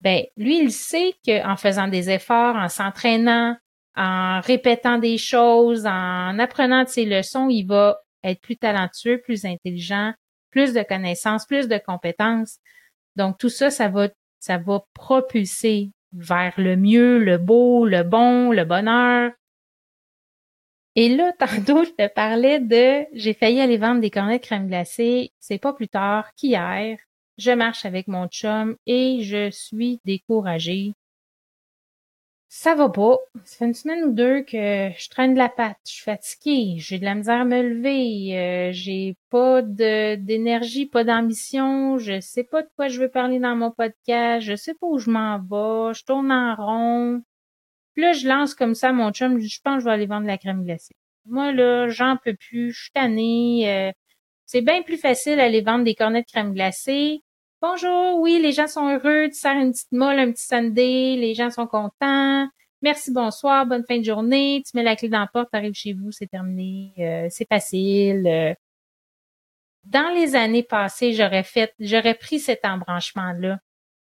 ben 0.00 0.22
lui, 0.38 0.60
il 0.60 0.72
sait 0.72 1.12
qu'en 1.26 1.56
faisant 1.56 1.88
des 1.88 2.08
efforts, 2.08 2.56
en 2.56 2.70
s'entraînant, 2.70 3.54
en 3.96 4.40
répétant 4.40 4.96
des 4.96 5.18
choses, 5.18 5.84
en 5.84 6.38
apprenant 6.38 6.84
de 6.84 6.88
ses 6.88 7.04
leçons, 7.04 7.50
il 7.50 7.66
va 7.66 7.98
être 8.22 8.40
plus 8.40 8.56
talentueux, 8.56 9.20
plus 9.20 9.44
intelligent, 9.44 10.14
plus 10.50 10.72
de 10.72 10.82
connaissances, 10.82 11.44
plus 11.44 11.68
de 11.68 11.76
compétences. 11.76 12.60
Donc 13.16 13.38
tout 13.38 13.48
ça, 13.48 13.70
ça 13.70 13.88
va, 13.88 14.08
ça 14.40 14.58
va 14.58 14.84
propulser 14.94 15.90
vers 16.12 16.54
le 16.58 16.76
mieux, 16.76 17.18
le 17.18 17.38
beau, 17.38 17.86
le 17.86 18.02
bon, 18.02 18.50
le 18.50 18.64
bonheur. 18.64 19.32
Et 20.96 21.14
là, 21.14 21.32
tantôt, 21.38 21.84
je 21.84 21.90
te 21.90 22.08
parlais 22.12 22.60
de 22.60 23.06
j'ai 23.12 23.34
failli 23.34 23.60
aller 23.60 23.78
vendre 23.78 24.00
des 24.00 24.10
cornets 24.10 24.38
de 24.38 24.44
crème 24.44 24.68
glacée. 24.68 25.32
C'est 25.40 25.58
pas 25.58 25.72
plus 25.72 25.88
tard 25.88 26.32
qu'hier 26.36 26.96
je 27.36 27.50
marche 27.50 27.84
avec 27.84 28.08
mon 28.08 28.28
chum 28.28 28.76
et 28.86 29.22
je 29.22 29.50
suis 29.50 30.00
découragée. 30.04 30.92
Ça 32.56 32.76
va 32.76 32.88
pas. 32.88 33.18
Ça 33.44 33.56
fait 33.58 33.64
une 33.64 33.74
semaine 33.74 34.04
ou 34.04 34.12
deux 34.12 34.42
que 34.42 34.88
je 34.96 35.08
traîne 35.10 35.34
de 35.34 35.38
la 35.38 35.48
patte. 35.48 35.76
Je 35.84 35.90
suis 35.90 36.04
fatiguée. 36.04 36.76
J'ai 36.78 37.00
de 37.00 37.04
la 37.04 37.16
misère 37.16 37.40
à 37.40 37.44
me 37.44 37.60
lever. 37.60 38.38
Euh, 38.38 38.70
j'ai 38.72 39.16
pas 39.28 39.60
d'énergie, 39.60 40.86
pas 40.86 41.02
d'ambition. 41.02 41.98
Je 41.98 42.20
sais 42.20 42.44
pas 42.44 42.62
de 42.62 42.68
quoi 42.76 42.86
je 42.86 43.00
veux 43.00 43.10
parler 43.10 43.40
dans 43.40 43.56
mon 43.56 43.72
podcast. 43.72 44.46
Je 44.46 44.54
sais 44.54 44.74
pas 44.74 44.86
où 44.86 44.98
je 44.98 45.10
m'en 45.10 45.38
vais. 45.40 45.94
Je 45.94 46.04
tourne 46.04 46.30
en 46.30 46.54
rond. 46.54 47.22
Puis 47.94 48.02
là, 48.02 48.12
je 48.12 48.28
lance 48.28 48.54
comme 48.54 48.76
ça 48.76 48.92
mon 48.92 49.10
chum. 49.10 49.40
Je 49.40 49.60
pense 49.60 49.78
que 49.78 49.80
je 49.80 49.84
vais 49.86 49.90
aller 49.90 50.06
vendre 50.06 50.28
la 50.28 50.38
crème 50.38 50.62
glacée. 50.64 50.94
Moi, 51.26 51.50
là, 51.50 51.88
j'en 51.88 52.16
peux 52.24 52.36
plus. 52.36 52.70
Je 52.70 52.82
suis 52.82 52.92
tannée. 52.92 53.64
Euh, 53.68 53.90
c'est 54.46 54.62
bien 54.62 54.82
plus 54.82 54.96
facile 54.96 55.38
d'aller 55.38 55.60
vendre 55.60 55.82
des 55.82 55.96
cornets 55.96 56.22
de 56.22 56.26
crème 56.26 56.54
glacée. 56.54 57.23
Bonjour, 57.66 58.20
oui, 58.20 58.40
les 58.42 58.52
gens 58.52 58.66
sont 58.66 58.90
heureux, 58.90 59.30
tu 59.30 59.38
sers 59.38 59.56
une 59.56 59.72
petite 59.72 59.90
molle, 59.90 60.18
un 60.18 60.30
petit 60.30 60.44
sundae, 60.44 61.16
les 61.16 61.32
gens 61.34 61.48
sont 61.48 61.66
contents. 61.66 62.46
Merci, 62.82 63.10
bonsoir, 63.10 63.64
bonne 63.64 63.86
fin 63.88 63.96
de 63.96 64.04
journée. 64.04 64.62
Tu 64.66 64.76
mets 64.76 64.82
la 64.82 64.96
clé 64.96 65.08
dans 65.08 65.20
la 65.20 65.28
porte, 65.32 65.48
tu 65.50 65.56
arrives 65.56 65.72
chez 65.72 65.94
vous, 65.94 66.12
c'est 66.12 66.26
terminé, 66.26 66.92
euh, 66.98 67.26
c'est 67.30 67.48
facile. 67.48 68.26
Euh. 68.26 68.54
Dans 69.84 70.14
les 70.14 70.36
années 70.36 70.62
passées, 70.62 71.14
j'aurais 71.14 71.42
fait, 71.42 71.72
j'aurais 71.78 72.12
pris 72.12 72.38
cet 72.38 72.66
embranchement-là, 72.66 73.58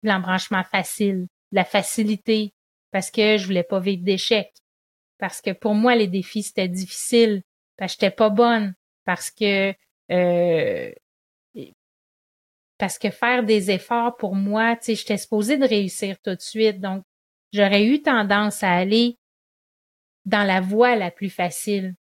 l'embranchement 0.05 0.63
facile, 0.63 1.27
la 1.51 1.65
facilité, 1.65 2.55
parce 2.93 3.11
que 3.11 3.39
je 3.39 3.45
voulais 3.45 3.65
pas 3.65 3.81
vivre 3.81 4.05
d'échecs. 4.05 4.55
Parce 5.19 5.41
que 5.41 5.51
pour 5.51 5.75
moi, 5.75 5.97
les 5.97 6.07
défis, 6.07 6.45
c'était 6.45 6.69
difficile. 6.69 7.43
Parce 7.77 7.97
que 7.97 8.03
j'étais 8.03 8.15
pas 8.15 8.31
bonne. 8.31 8.77
Parce 9.05 9.33
que 9.33 9.75
euh, 10.13 10.93
parce 12.79 12.99
que 12.99 13.11
faire 13.11 13.43
des 13.43 13.71
efforts 13.71 14.17
pour 14.17 14.35
moi, 14.35 14.77
tu 14.77 14.85
sais, 14.85 14.95
j'étais 14.95 15.19
supposée 15.19 15.57
de 15.57 15.67
réussir 15.67 16.17
tout 16.23 16.35
de 16.35 16.41
suite. 16.41 16.81
Donc, 16.81 17.03
j'aurais 17.53 17.85
eu 17.85 18.03
tendance 18.03 18.63
à 18.63 18.71
aller 18.71 19.19
dans 20.25 20.45
la 20.45 20.61
voie 20.61 20.95
la 20.95 21.11
plus 21.11 21.31
facile. 21.31 21.95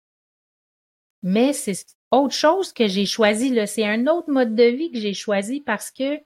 Mais 1.23 1.53
c'est 1.53 1.85
autre 2.13 2.35
chose 2.35 2.73
que 2.73 2.87
j'ai 2.87 3.07
choisi, 3.07 3.51
là. 3.51 3.67
C'est 3.67 3.85
un 3.85 4.07
autre 4.07 4.31
mode 4.31 4.55
de 4.55 4.65
vie 4.65 4.93
que 4.93 4.99
j'ai 4.99 5.15
choisi 5.15 5.61
parce 5.61 5.91
que, 5.91 6.21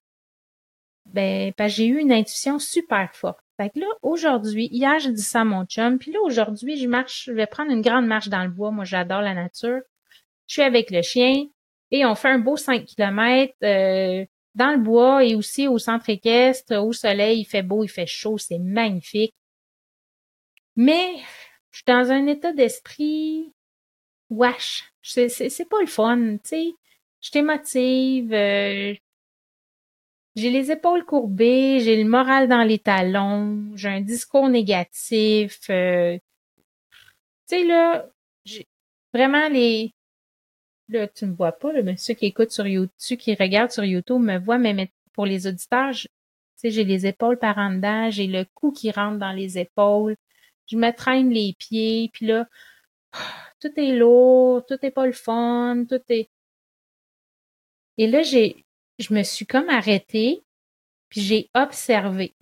ben, 1.07 1.53
j'ai 1.67 1.87
eu 1.87 1.99
une 1.99 2.13
intuition 2.13 2.59
super 2.59 3.15
forte. 3.15 3.41
Fait 3.57 3.71
que 3.71 3.81
là, 3.81 3.87
aujourd'hui, 4.03 4.69
hier, 4.71 4.99
j'ai 4.99 5.13
dit 5.13 5.23
ça 5.23 5.41
à 5.41 5.45
mon 5.45 5.65
chum, 5.65 5.99
puis 5.99 6.13
là, 6.13 6.21
aujourd'hui, 6.23 6.77
je 6.77 6.89
marche, 6.89 7.25
je 7.27 7.33
vais 7.33 7.47
prendre 7.47 7.71
une 7.71 7.83
grande 7.83 8.07
marche 8.07 8.29
dans 8.29 8.43
le 8.43 8.51
bois. 8.51 8.71
Moi, 8.71 8.85
j'adore 8.85 9.23
la 9.23 9.35
nature. 9.35 9.81
Je 10.47 10.55
suis 10.55 10.63
avec 10.63 10.91
le 10.91 11.03
chien 11.03 11.47
et 11.91 12.05
on 12.05 12.15
fait 12.15 12.29
un 12.29 12.39
beau 12.39 12.57
5 12.57 12.85
km. 12.85 13.55
Euh, 13.63 14.25
dans 14.55 14.73
le 14.73 14.79
bois 14.79 15.25
et 15.25 15.35
aussi 15.35 15.69
au 15.69 15.79
centre 15.79 16.11
équestre, 16.11 16.77
au 16.77 16.93
soleil, 16.93 17.41
il 17.41 17.45
fait 17.45 17.63
beau, 17.63 17.85
il 17.85 17.89
fait 17.89 18.07
chaud, 18.07 18.39
c'est 18.39 18.59
magnifique. 18.59 19.35
Mais 20.77 21.17
je 21.71 21.79
suis 21.79 21.85
dans 21.87 22.11
un 22.11 22.27
état 22.27 22.53
d'esprit. 22.53 23.53
C'est, 25.03 25.29
c'est, 25.29 25.69
pas 25.69 25.81
le 25.81 25.87
fun, 25.87 26.37
tu 26.39 26.41
sais. 26.45 26.73
Je 27.21 27.31
t'émotive, 27.31 28.33
euh, 28.33 28.95
j'ai 30.35 30.51
les 30.51 30.71
épaules 30.73 31.05
courbées, 31.05 31.81
j'ai 31.81 32.03
le 32.03 32.09
moral 32.09 32.49
dans 32.49 32.63
les 32.65 32.79
talons, 32.79 33.71
j'ai 33.77 33.89
un 33.89 34.01
discours 34.01 34.49
négatif. 34.49 35.61
Euh, 35.71 36.17
tu 37.49 37.57
sais, 37.57 37.65
là, 37.65 38.07
j'ai 38.45 38.67
vraiment 39.13 39.49
les, 39.49 39.95
là, 40.93 41.09
tu 41.09 41.27
me 41.27 41.35
vois 41.35 41.53
pas, 41.53 41.73
mais 41.83 41.97
ceux 41.97 42.15
qui 42.15 42.27
écoutent 42.27 42.53
sur 42.53 42.67
YouTube, 42.67 43.19
qui 43.19 43.35
regardent 43.35 43.73
sur 43.73 43.85
YouTube 43.85 44.21
me 44.21 44.39
voient, 44.39 44.59
mais 44.59 44.93
pour 45.13 45.27
les 45.27 45.47
auditeurs, 45.47 45.93
sais, 46.63 46.71
j'ai 46.71 46.85
les 46.85 47.07
épaules 47.07 47.39
par 47.39 47.59
en 47.59 47.71
dedans, 47.71 48.11
j'ai 48.11 48.27
le 48.27 48.45
cou 48.55 48.73
qui 48.73 48.91
rentre 48.91 49.19
dans 49.19 49.33
les 49.33 49.59
épaules, 49.59 50.17
je 50.67 50.77
me 50.77 50.91
traîne 50.93 51.31
les 51.31 51.55
pieds, 51.59 52.11
puis 52.13 52.27
là, 52.27 52.49
tout 53.61 53.73
est 53.77 53.97
lourd, 53.97 54.65
tout 54.67 54.79
est 54.83 54.91
pas 54.91 55.07
le 55.07 55.13
fun, 55.13 55.85
tout 55.89 56.01
est... 56.09 56.31
Et 57.99 58.07
là, 58.07 58.23
j'ai, 58.23 58.65
je 58.99 59.13
me 59.15 59.23
suis 59.23 59.47
comme 59.47 59.69
arrêtée, 59.69 60.43
puis 61.09 61.21
j'ai 61.21 61.51
observé. 61.55 62.35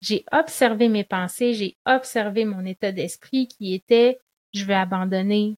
J'ai 0.00 0.24
observé 0.32 0.88
mes 0.88 1.04
pensées, 1.04 1.54
j'ai 1.54 1.76
observé 1.86 2.44
mon 2.44 2.64
état 2.64 2.90
d'esprit 2.90 3.46
qui 3.46 3.74
était 3.74 4.18
je 4.54 4.64
veux 4.64 4.74
abandonner, 4.74 5.56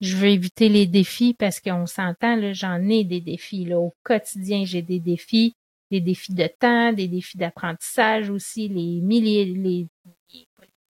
je 0.00 0.16
veux 0.16 0.28
éviter 0.28 0.68
les 0.68 0.86
défis 0.86 1.34
parce 1.34 1.60
qu'on 1.60 1.86
s'entend, 1.86 2.52
j'en 2.52 2.80
ai 2.88 3.04
des 3.04 3.20
défis. 3.20 3.64
Là, 3.66 3.78
au 3.78 3.94
quotidien, 4.02 4.64
j'ai 4.64 4.82
des 4.82 4.98
défis, 4.98 5.54
des 5.90 6.00
défis 6.00 6.34
de 6.34 6.46
temps, 6.46 6.92
des 6.92 7.08
défis 7.08 7.36
d'apprentissage 7.36 8.30
aussi, 8.30 8.68
les 8.68 9.00
milliers, 9.00 9.44
les, 9.44 9.86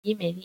mais 0.06 0.36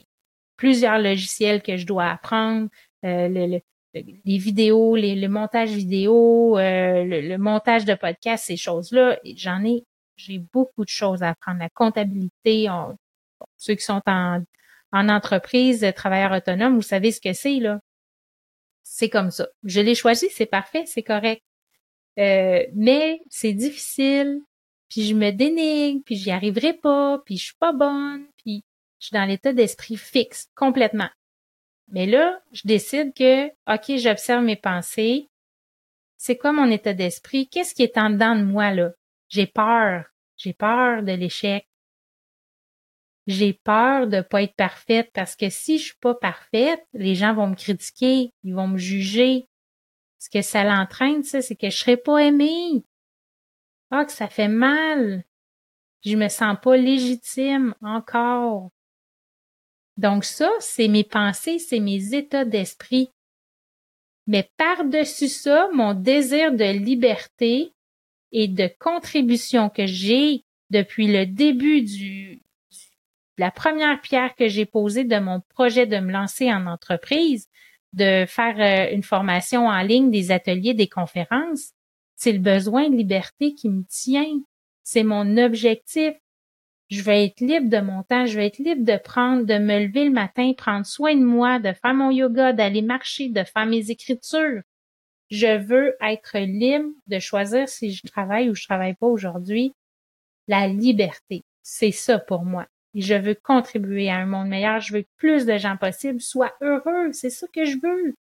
plusieurs 0.57 0.99
logiciels 0.99 1.63
que 1.63 1.77
je 1.77 1.87
dois 1.87 2.11
apprendre, 2.11 2.69
euh, 3.05 3.29
le, 3.29 3.61
les 3.95 4.39
vidéos, 4.39 4.97
les, 4.97 5.15
le 5.15 5.29
montage 5.29 5.71
vidéo, 5.71 6.59
euh, 6.59 7.05
le, 7.05 7.37
montage 7.39 7.85
de 7.85 7.95
podcast, 7.95 8.45
ces 8.47 8.57
choses-là, 8.57 9.19
j'en 9.37 9.65
ai, 9.65 9.85
j'ai 10.17 10.39
beaucoup 10.39 10.85
de 10.85 10.91
choses 10.91 11.23
à 11.23 11.31
apprendre. 11.31 11.61
La 11.61 11.69
comptabilité, 11.71 12.67
ceux 13.57 13.75
qui 13.75 13.85
sont 13.85 14.03
en, 14.07 14.43
en 14.93 15.09
entreprise, 15.09 15.87
travailleurs 15.95 16.33
autonomes, 16.33 16.75
vous 16.75 16.83
savez 16.83 17.13
ce 17.13 17.21
que 17.21 17.33
c'est, 17.33 17.61
là. 17.61 17.81
C'est 18.91 19.11
comme 19.11 19.31
ça. 19.31 19.47
Je 19.65 19.81
l'ai 19.81 19.95
choisi, 19.95 20.29
c'est 20.31 20.47
parfait, 20.47 20.85
c'est 20.87 21.03
correct. 21.03 21.43
Euh, 22.19 22.65
mais 22.75 23.21
c'est 23.29 23.53
difficile, 23.53 24.41
puis 24.89 25.07
je 25.07 25.15
me 25.15 25.31
dénigre, 25.31 26.01
puis 26.05 26.17
j'y 26.17 26.31
arriverai 26.31 26.73
pas, 26.73 27.21
puis 27.25 27.37
je 27.37 27.45
suis 27.45 27.57
pas 27.61 27.73
bonne, 27.73 28.27
puis 28.39 28.65
je 28.99 29.07
suis 29.07 29.15
dans 29.15 29.27
l'état 29.27 29.53
d'esprit 29.53 29.97
fixe 29.97 30.49
complètement. 30.57 31.11
Mais 31.93 32.07
là, 32.07 32.41
je 32.53 32.63
décide 32.65 33.15
que, 33.15 33.49
OK, 33.73 33.99
j'observe 33.99 34.43
mes 34.43 34.57
pensées. 34.57 35.29
C'est 36.17 36.39
quoi 36.39 36.53
mon 36.53 36.71
état 36.71 36.95
d'esprit? 36.95 37.47
Qu'est-ce 37.49 37.75
qui 37.75 37.83
est 37.83 37.99
en 37.99 38.11
dedans 38.11 38.37
de 38.37 38.43
moi, 38.43 38.73
là? 38.73 38.93
J'ai 39.29 39.47
peur. 39.47 40.07
J'ai 40.39 40.55
peur 40.55 41.03
de 41.03 41.13
l'échec. 41.13 41.69
J'ai 43.29 43.53
peur 43.53 44.07
de 44.07 44.23
pas 44.23 44.43
être 44.43 44.57
parfaite 44.57 45.11
parce 45.13 45.37
que 45.37 45.51
si 45.51 45.77
je 45.77 45.85
suis 45.85 45.99
pas 46.01 46.15
parfaite, 46.15 46.83
les 46.95 47.15
gens 47.15 47.35
vont 47.35 47.49
me 47.49 47.55
critiquer, 47.55 48.33
ils 48.43 48.55
vont 48.55 48.69
me 48.69 48.79
juger. 48.79 49.47
Ce 50.19 50.31
que 50.31 50.41
ça 50.41 50.65
l'entraîne, 50.65 51.23
ça, 51.23 51.43
c'est 51.43 51.55
que 51.55 51.69
je 51.69 51.77
serai 51.77 51.99
pas 51.99 52.25
aimée. 52.25 52.83
Ah, 53.91 54.07
que 54.07 54.13
ça 54.13 54.29
fait 54.29 54.49
mal. 54.49 55.25
Je 56.07 56.17
me 56.17 56.29
sens 56.29 56.57
pas 56.63 56.79
légitime 56.79 57.75
encore. 57.83 58.71
Donc 59.99 60.25
ça, 60.25 60.51
c'est 60.61 60.89
mes 60.89 61.05
pensées, 61.05 61.59
c'est 61.59 61.81
mes 61.81 62.15
états 62.15 62.47
d'esprit. 62.47 63.11
Mais 64.27 64.51
par-dessus 64.57 65.29
ça, 65.29 65.69
mon 65.75 65.93
désir 65.93 66.53
de 66.53 66.65
liberté 66.65 67.75
et 68.33 68.49
de 68.49 68.71
contribution 68.79 69.69
que 69.69 69.85
j'ai 69.85 70.45
depuis 70.71 71.09
le 71.09 71.27
début 71.27 71.83
du, 71.83 72.43
la 73.39 73.51
première 73.51 74.01
pierre 74.01 74.35
que 74.35 74.49
j'ai 74.49 74.67
posée 74.67 75.05
de 75.05 75.19
mon 75.19 75.41
projet 75.55 75.87
de 75.87 75.99
me 75.99 76.13
lancer 76.13 76.53
en 76.53 76.67
entreprise, 76.67 77.49
de 77.93 78.27
faire 78.27 78.59
euh, 78.59 78.95
une 78.95 79.03
formation 79.03 79.69
en 79.69 79.81
ligne, 79.83 80.11
des 80.11 80.31
ateliers, 80.31 80.75
des 80.75 80.89
conférences, 80.89 81.73
c'est 82.17 82.33
le 82.33 82.41
besoin 82.41 82.91
de 82.91 82.97
liberté 82.97 83.55
qui 83.55 83.69
me 83.69 83.85
tient. 83.89 84.41
C'est 84.83 85.05
mon 85.05 85.37
objectif 85.37 86.15
je 86.89 87.03
vais 87.03 87.27
être 87.27 87.41
libre 87.41 87.69
de 87.69 87.81
mon 87.81 88.03
temps, 88.03 88.25
je 88.25 88.37
vais 88.39 88.47
être 88.47 88.59
libre 88.59 88.85
de 88.85 88.97
prendre, 88.97 89.45
de 89.45 89.59
me 89.59 89.87
lever 89.87 90.05
le 90.05 90.11
matin, 90.11 90.53
prendre 90.57 90.87
soin 90.87 91.15
de 91.15 91.23
moi, 91.23 91.59
de 91.59 91.73
faire 91.73 91.95
mon 91.95 92.11
yoga, 92.11 92.55
d'aller 92.55 92.83
marcher, 92.83 93.29
de 93.29 93.45
faire 93.45 93.67
mes 93.67 93.91
écritures. 93.91 94.63
Je 95.31 95.59
veux 95.59 95.95
être 96.01 96.39
libre 96.39 96.89
de 97.07 97.19
choisir 97.19 97.69
si 97.69 97.93
je 97.93 98.07
travaille 98.07 98.49
ou 98.49 98.55
je 98.55 98.65
travaille 98.65 98.95
pas 98.95 99.07
aujourd'hui. 99.07 99.75
La 100.47 100.67
liberté, 100.67 101.45
c'est 101.63 101.93
ça 101.93 102.19
pour 102.19 102.45
moi. 102.45 102.67
Et 102.95 103.03
je 103.03 103.15
veux 103.15 103.35
contribuer 103.35 104.11
à 104.11 104.17
un 104.17 104.27
monde 104.27 104.49
meilleur. 104.49 104.81
Je 104.81 104.95
veux 104.95 105.03
que 105.03 105.09
plus 105.17 105.47
de 105.47 105.59
gens 105.59 105.77
possibles 105.77 106.21
soient 106.21 106.55
heureux. 106.61 107.13
C'est 107.13 107.31
ça 107.31 107.47
que 107.53 107.65
je 107.65 107.79
veux. 107.83 108.15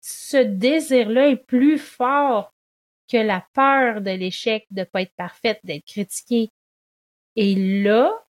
Ce 0.00 0.36
désir-là 0.36 1.28
est 1.28 1.36
plus 1.36 1.78
fort 1.78 2.54
que 3.10 3.16
la 3.16 3.46
peur 3.54 4.00
de 4.00 4.10
l'échec, 4.10 4.66
de 4.70 4.84
pas 4.84 5.02
être 5.02 5.14
parfaite, 5.16 5.60
d'être 5.64 5.86
critiquée, 5.86 6.50
et 7.40 7.54
là, 7.84 8.26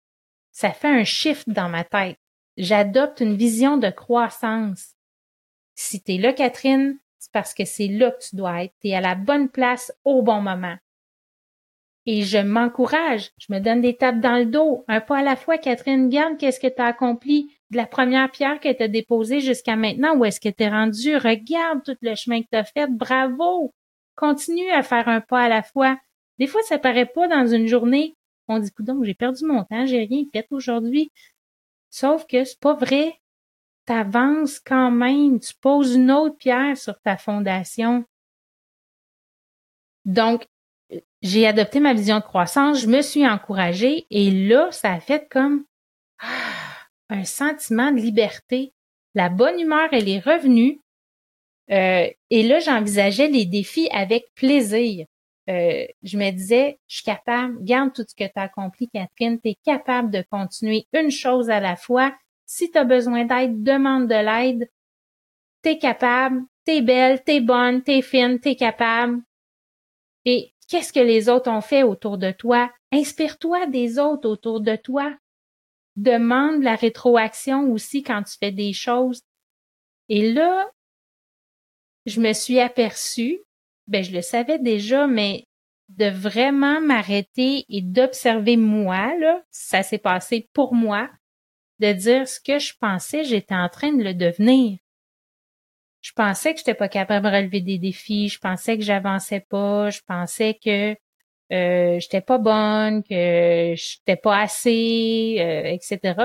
ça 0.54 0.72
fait 0.72 0.88
un 0.88 1.04
shift 1.04 1.50
dans 1.50 1.68
ma 1.68 1.84
tête. 1.84 2.18
J'adopte 2.56 3.20
une 3.20 3.36
vision 3.36 3.76
de 3.76 3.90
croissance. 3.90 4.96
Si 5.76 6.02
tu 6.02 6.14
es 6.14 6.18
là, 6.18 6.32
Catherine, 6.32 6.98
c'est 7.20 7.32
parce 7.34 7.54
que 7.54 7.66
c'est 7.66 7.88
là 7.88 8.12
que 8.12 8.24
tu 8.24 8.38
dois 8.38 8.64
être. 8.64 8.74
Tu 8.80 8.88
es 8.88 8.96
à 8.96 9.02
la 9.02 9.16
bonne 9.16 9.50
place 9.50 9.92
au 10.06 10.22
bon 10.22 10.40
moment. 10.40 10.78
Et 12.06 12.24
je 12.24 12.38
m'encourage, 12.38 13.32
je 13.38 13.54
me 13.54 13.60
donne 13.60 13.80
des 13.80 13.96
tapes 13.96 14.20
dans 14.20 14.38
le 14.38 14.46
dos, 14.46 14.84
un 14.90 15.00
pas 15.00 15.20
à 15.20 15.24
la 15.24 15.38
fois. 15.38 15.58
Catherine, 15.58 16.10
garde 16.10 16.38
qu'est-ce 16.38 16.60
que 16.60 16.68
tu 16.68 16.82
as 16.82 16.88
accompli 16.88 17.56
de 17.72 17.78
la 17.78 17.86
première 17.86 18.30
pierre 18.30 18.60
que 18.60 18.72
tu 18.72 18.84
as 18.84 18.88
déposée 18.90 19.40
jusqu'à 19.40 19.76
maintenant, 19.76 20.16
où 20.18 20.26
est-ce 20.26 20.42
que 20.42 20.50
tu 20.50 20.64
es 20.64 20.70
rendu, 20.70 21.16
regarde 21.16 21.82
tout 21.84 21.96
le 22.02 22.16
chemin 22.16 22.42
que 22.42 22.48
tu 22.52 22.58
as 22.58 22.66
fait, 22.66 22.88
bravo! 22.88 23.74
Continue 24.16 24.70
à 24.72 24.84
faire 24.84 25.08
un 25.08 25.22
pas 25.22 25.44
à 25.44 25.50
la 25.50 25.64
fois. 25.64 25.98
Des 26.40 26.48
fois, 26.48 26.62
ça 26.64 26.78
paraît 26.78 27.06
pas 27.06 27.28
dans 27.28 27.48
une 27.48 27.68
journée, 27.68 28.16
on 28.48 28.60
dit, 28.60 28.72
donc 28.80 29.04
j'ai 29.06 29.14
perdu 29.14 29.46
mon 29.46 29.64
temps, 29.64 29.86
j'ai 29.86 30.04
rien 30.04 30.26
fait 30.34 30.48
aujourd'hui. 30.52 31.12
Sauf 31.90 32.26
que 32.28 32.44
c'est 32.44 32.60
pas 32.60 32.74
vrai. 32.74 33.20
T'avances 33.86 34.60
quand 34.60 34.92
même, 34.92 35.40
tu 35.40 35.54
poses 35.60 35.96
une 35.96 36.12
autre 36.12 36.38
pierre 36.38 36.78
sur 36.78 37.00
ta 37.02 37.18
fondation. 37.18 38.06
Donc, 40.06 40.46
j'ai 41.24 41.48
adopté 41.48 41.80
ma 41.80 41.94
vision 41.94 42.18
de 42.18 42.24
croissance, 42.24 42.82
je 42.82 42.88
me 42.88 43.02
suis 43.02 43.26
encouragée 43.26 44.06
et 44.12 44.30
là, 44.30 44.70
ça 44.72 44.92
a 44.92 45.00
fait 45.00 45.28
comme 45.32 45.64
ah, 46.20 46.28
un 47.10 47.24
sentiment 47.24 47.92
de 47.92 47.98
liberté. 47.98 48.74
La 49.16 49.30
bonne 49.30 49.60
humeur, 49.60 49.88
elle 49.94 50.10
est 50.10 50.20
revenue. 50.20 50.82
Euh, 51.72 52.10
et 52.30 52.44
là, 52.44 52.60
j'envisageais 52.60 53.30
les 53.30 53.46
défis 53.46 53.88
avec 53.92 54.26
plaisir. 54.36 55.06
Euh, 55.50 55.86
je 56.04 56.18
me 56.18 56.30
disais, 56.32 56.80
je 56.88 56.98
suis 56.98 57.06
capable, 57.06 57.64
garde 57.64 57.94
tout 57.94 58.04
ce 58.08 58.16
que 58.16 58.26
tu 58.26 58.34
as 58.36 58.44
accompli, 58.44 58.90
Catherine, 58.90 59.40
tu 59.40 59.50
es 59.50 59.58
capable 59.64 60.12
de 60.12 60.24
continuer 60.30 60.88
une 60.94 61.12
chose 61.12 61.50
à 61.50 61.62
la 61.62 61.78
fois. 61.78 62.14
Si 62.46 62.70
tu 62.70 62.78
as 62.78 62.84
besoin 62.84 63.24
d'aide, 63.24 63.64
demande 63.64 64.08
de 64.08 64.16
l'aide. 64.16 64.70
Tu 65.64 65.70
es 65.70 65.78
capable, 65.78 66.42
tu 66.66 66.74
es 66.74 66.82
belle, 66.82 67.24
tu 67.24 67.32
es 67.32 67.42
bonne, 67.42 67.82
tu 67.82 67.92
es 67.92 68.02
fine, 68.02 68.40
tu 68.42 68.50
es 68.50 68.56
capable. 68.58 69.22
Et 70.26 70.53
qu'est-ce 70.68 70.94
que 70.94 71.00
les 71.00 71.30
autres 71.30 71.50
ont 71.50 71.62
fait 71.62 71.84
autour 71.84 72.18
de 72.18 72.32
toi? 72.32 72.72
Inspire-toi 72.92 73.68
des 73.68 74.00
autres 74.00 74.30
autour 74.30 74.62
de 74.62 74.76
toi. 74.76 75.16
Demande 75.96 76.64
la 76.64 76.76
rétroaction 76.76 77.72
aussi 77.72 78.04
quand 78.04 78.24
tu 78.24 78.38
fais 78.38 78.52
des 78.52 78.74
choses. 78.74 79.22
Et 80.10 80.34
là, 80.34 80.70
je 82.06 82.20
me 82.20 82.34
suis 82.34 82.60
aperçue 82.60 83.40
ben 83.88 84.04
je 84.04 84.12
le 84.12 84.22
savais 84.22 84.60
déjà, 84.60 85.08
mais 85.08 85.46
de 85.90 86.06
vraiment 86.10 86.82
m'arrêter 86.82 87.66
et 87.70 87.82
d'observer 87.82 88.58
moi, 88.58 89.16
là, 89.18 89.44
ça 89.52 89.84
s'est 89.84 89.98
passé 89.98 90.50
pour 90.54 90.74
moi, 90.74 91.10
de 91.80 91.92
dire 91.92 92.28
ce 92.28 92.40
que 92.40 92.60
je 92.60 92.74
pensais, 92.80 93.24
j'étais 93.24 93.56
en 93.56 93.70
train 93.70 93.94
de 93.94 94.04
le 94.04 94.14
devenir. 94.14 94.78
Je 96.04 96.12
pensais 96.12 96.52
que 96.54 96.60
j'étais 96.60 96.74
pas 96.74 96.90
capable 96.90 97.26
de 97.26 97.32
relever 97.34 97.62
des 97.62 97.80
défis, 97.80 98.28
je 98.28 98.38
pensais 98.38 98.78
que 98.78 98.84
j'avançais 98.84 99.40
pas, 99.40 99.90
je 99.90 100.02
pensais 100.06 100.60
que 100.62 100.96
euh, 101.54 102.00
j'étais 102.00 102.20
pas 102.20 102.38
bonne, 102.38 103.04
que 103.04 103.74
j'étais 103.76 104.18
pas 104.18 104.40
assez, 104.42 105.38
euh, 105.40 105.64
etc. 105.64 106.16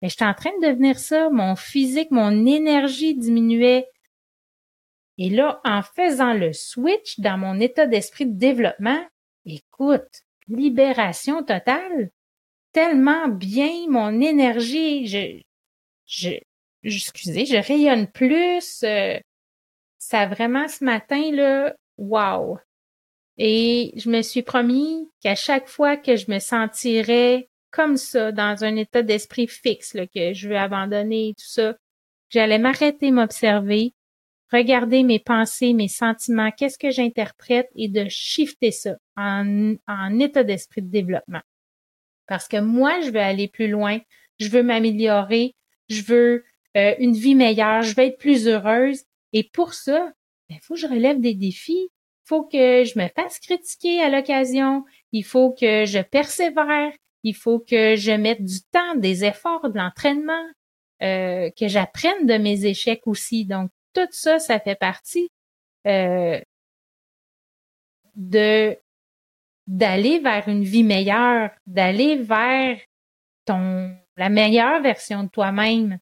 Mais 0.00 0.08
j'étais 0.08 0.24
en 0.24 0.32
train 0.32 0.50
de 0.62 0.68
devenir 0.68 0.98
ça. 0.98 1.28
Mon 1.28 1.56
physique, 1.56 2.10
mon 2.10 2.46
énergie 2.46 3.14
diminuait. 3.14 3.86
Et 5.18 5.28
là, 5.28 5.60
en 5.62 5.82
faisant 5.82 6.32
le 6.32 6.54
switch 6.54 7.20
dans 7.20 7.36
mon 7.36 7.60
état 7.60 7.86
d'esprit 7.86 8.24
de 8.24 8.38
développement, 8.38 9.04
écoute, 9.44 10.22
libération 10.48 11.42
totale, 11.44 12.10
tellement 12.72 13.28
bien, 13.28 13.90
mon 13.90 14.22
énergie, 14.22 15.06
je, 15.06 15.42
je, 16.06 16.38
excusez, 16.96 17.46
je 17.46 17.56
rayonne 17.56 18.06
plus. 18.06 18.82
Euh, 18.84 19.18
ça 19.98 20.26
vraiment 20.26 20.68
ce 20.68 20.84
matin 20.84 21.30
là, 21.32 21.74
wow. 21.96 22.58
Et 23.36 23.92
je 23.96 24.10
me 24.10 24.22
suis 24.22 24.42
promis 24.42 25.10
qu'à 25.20 25.34
chaque 25.34 25.68
fois 25.68 25.96
que 25.96 26.16
je 26.16 26.30
me 26.30 26.38
sentirais 26.38 27.48
comme 27.70 27.96
ça, 27.96 28.32
dans 28.32 28.64
un 28.64 28.76
état 28.76 29.02
d'esprit 29.02 29.46
fixe, 29.46 29.94
là, 29.94 30.06
que 30.06 30.32
je 30.32 30.48
veux 30.48 30.56
abandonner 30.56 31.34
tout 31.38 31.46
ça, 31.46 31.76
j'allais 32.30 32.58
m'arrêter, 32.58 33.10
m'observer, 33.10 33.94
regarder 34.52 35.02
mes 35.02 35.18
pensées, 35.18 35.74
mes 35.74 35.88
sentiments, 35.88 36.50
qu'est-ce 36.50 36.78
que 36.78 36.90
j'interprète 36.90 37.68
et 37.76 37.88
de 37.88 38.06
shifter 38.08 38.70
ça 38.70 38.96
en, 39.16 39.74
en 39.86 40.18
état 40.18 40.44
d'esprit 40.44 40.82
de 40.82 40.90
développement. 40.90 41.42
Parce 42.26 42.48
que 42.48 42.60
moi, 42.60 43.00
je 43.00 43.10
veux 43.10 43.20
aller 43.20 43.48
plus 43.48 43.68
loin, 43.68 43.98
je 44.38 44.48
veux 44.48 44.62
m'améliorer, 44.62 45.54
je 45.88 46.02
veux 46.02 46.44
euh, 46.76 46.94
une 46.98 47.14
vie 47.14 47.34
meilleure, 47.34 47.82
je 47.82 47.94
veux 47.94 48.04
être 48.04 48.18
plus 48.18 48.46
heureuse. 48.46 49.04
Et 49.32 49.44
pour 49.44 49.74
ça, 49.74 50.12
il 50.48 50.54
ben, 50.54 50.60
faut 50.62 50.74
que 50.74 50.80
je 50.80 50.86
relève 50.86 51.20
des 51.20 51.34
défis, 51.34 51.90
faut 52.24 52.44
que 52.44 52.84
je 52.84 52.98
me 52.98 53.08
fasse 53.08 53.38
critiquer 53.38 54.00
à 54.02 54.08
l'occasion, 54.08 54.84
il 55.12 55.24
faut 55.24 55.52
que 55.52 55.84
je 55.84 56.00
persévère, 56.00 56.92
il 57.22 57.34
faut 57.34 57.58
que 57.58 57.96
je 57.96 58.12
mette 58.12 58.44
du 58.44 58.60
temps, 58.70 58.94
des 58.96 59.24
efforts, 59.24 59.70
de 59.70 59.78
l'entraînement, 59.78 60.46
euh, 61.02 61.50
que 61.58 61.68
j'apprenne 61.68 62.26
de 62.26 62.34
mes 62.34 62.66
échecs 62.66 63.06
aussi. 63.06 63.44
Donc, 63.44 63.70
tout 63.94 64.08
ça, 64.10 64.38
ça 64.38 64.60
fait 64.60 64.78
partie 64.78 65.30
euh, 65.86 66.40
de 68.14 68.76
d'aller 69.66 70.18
vers 70.18 70.48
une 70.48 70.64
vie 70.64 70.82
meilleure, 70.82 71.50
d'aller 71.66 72.16
vers 72.16 72.78
la 74.16 74.28
meilleure 74.28 74.82
version 74.82 75.24
de 75.24 75.28
toi-même. 75.28 75.98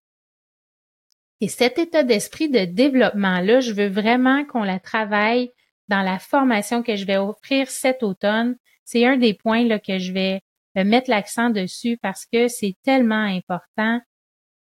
Et 1.41 1.49
cet 1.49 1.79
état 1.79 2.03
d'esprit 2.03 2.49
de 2.49 2.65
développement-là, 2.65 3.61
je 3.61 3.73
veux 3.73 3.89
vraiment 3.89 4.45
qu'on 4.45 4.63
la 4.63 4.79
travaille 4.79 5.51
dans 5.89 6.03
la 6.03 6.19
formation 6.19 6.83
que 6.83 6.97
je 6.97 7.05
vais 7.05 7.19
offrir 7.19 7.69
cet 7.69 8.03
automne. 8.03 8.57
C'est 8.85 9.07
un 9.07 9.17
des 9.17 9.35
points 9.35 9.65
là, 9.65 9.79
que 9.79 9.99
je 9.99 10.13
vais 10.13 10.41
euh, 10.77 10.85
mettre 10.85 11.11
l'accent 11.11 11.51
dessus 11.51 11.99
parce 12.01 12.25
que 12.27 12.49
c'est 12.49 12.77
tellement 12.83 13.15
important 13.15 14.01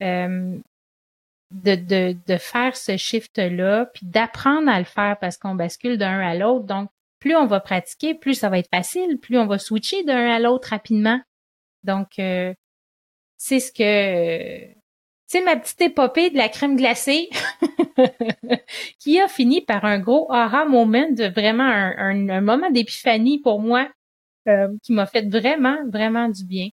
euh, 0.03 0.59
de, 1.51 1.75
de, 1.75 2.17
de 2.27 2.37
faire 2.37 2.77
ce 2.77 2.97
shift-là, 2.97 3.87
puis 3.87 4.07
d'apprendre 4.07 4.69
à 4.69 4.79
le 4.79 4.85
faire 4.85 5.17
parce 5.21 5.37
qu'on 5.37 5.55
bascule 5.55 5.99
d'un 5.99 6.21
à 6.21 6.35
l'autre. 6.35 6.65
Donc, 6.65 6.91
plus 7.19 7.37
on 7.37 7.47
va 7.47 7.61
pratiquer, 7.61 8.15
plus 8.15 8.35
ça 8.35 8.49
va 8.49 8.59
être 8.59 8.71
facile, 8.71 9.19
plus 9.21 9.39
on 9.39 9.47
va 9.47 9.59
switcher 9.59 10.03
d'un 10.05 10.31
à 10.31 10.39
l'autre 10.39 10.71
rapidement. 10.71 11.21
Donc, 11.85 12.19
euh, 12.19 12.55
c'est 13.37 13.61
ce 13.61 13.73
que 13.73 14.82
c'est 15.33 15.41
ma 15.41 15.57
petite 15.57 15.81
épopée 15.81 16.29
de 16.29 16.37
la 16.37 16.51
crème 16.51 16.77
glacée 16.77 17.31
qui 18.99 19.19
a 19.19 19.29
fini 19.29 19.63
par 19.63 19.87
un 19.87 19.99
gros 19.99 20.31
aha 20.31 20.67
moment, 20.67 21.09
vraiment 21.35 21.65
un, 21.65 22.43
moment 22.43 22.71
d'épiphanie 22.71 23.41
pour 23.41 23.59
moi 23.59 23.89
euh, 24.47 24.69
qui 24.83 24.93
m'a 24.93 25.07
fait 25.07 25.27
vraiment, 25.27 25.79
vraiment 25.89 26.29
du 26.29 26.45
bien. 26.45 26.69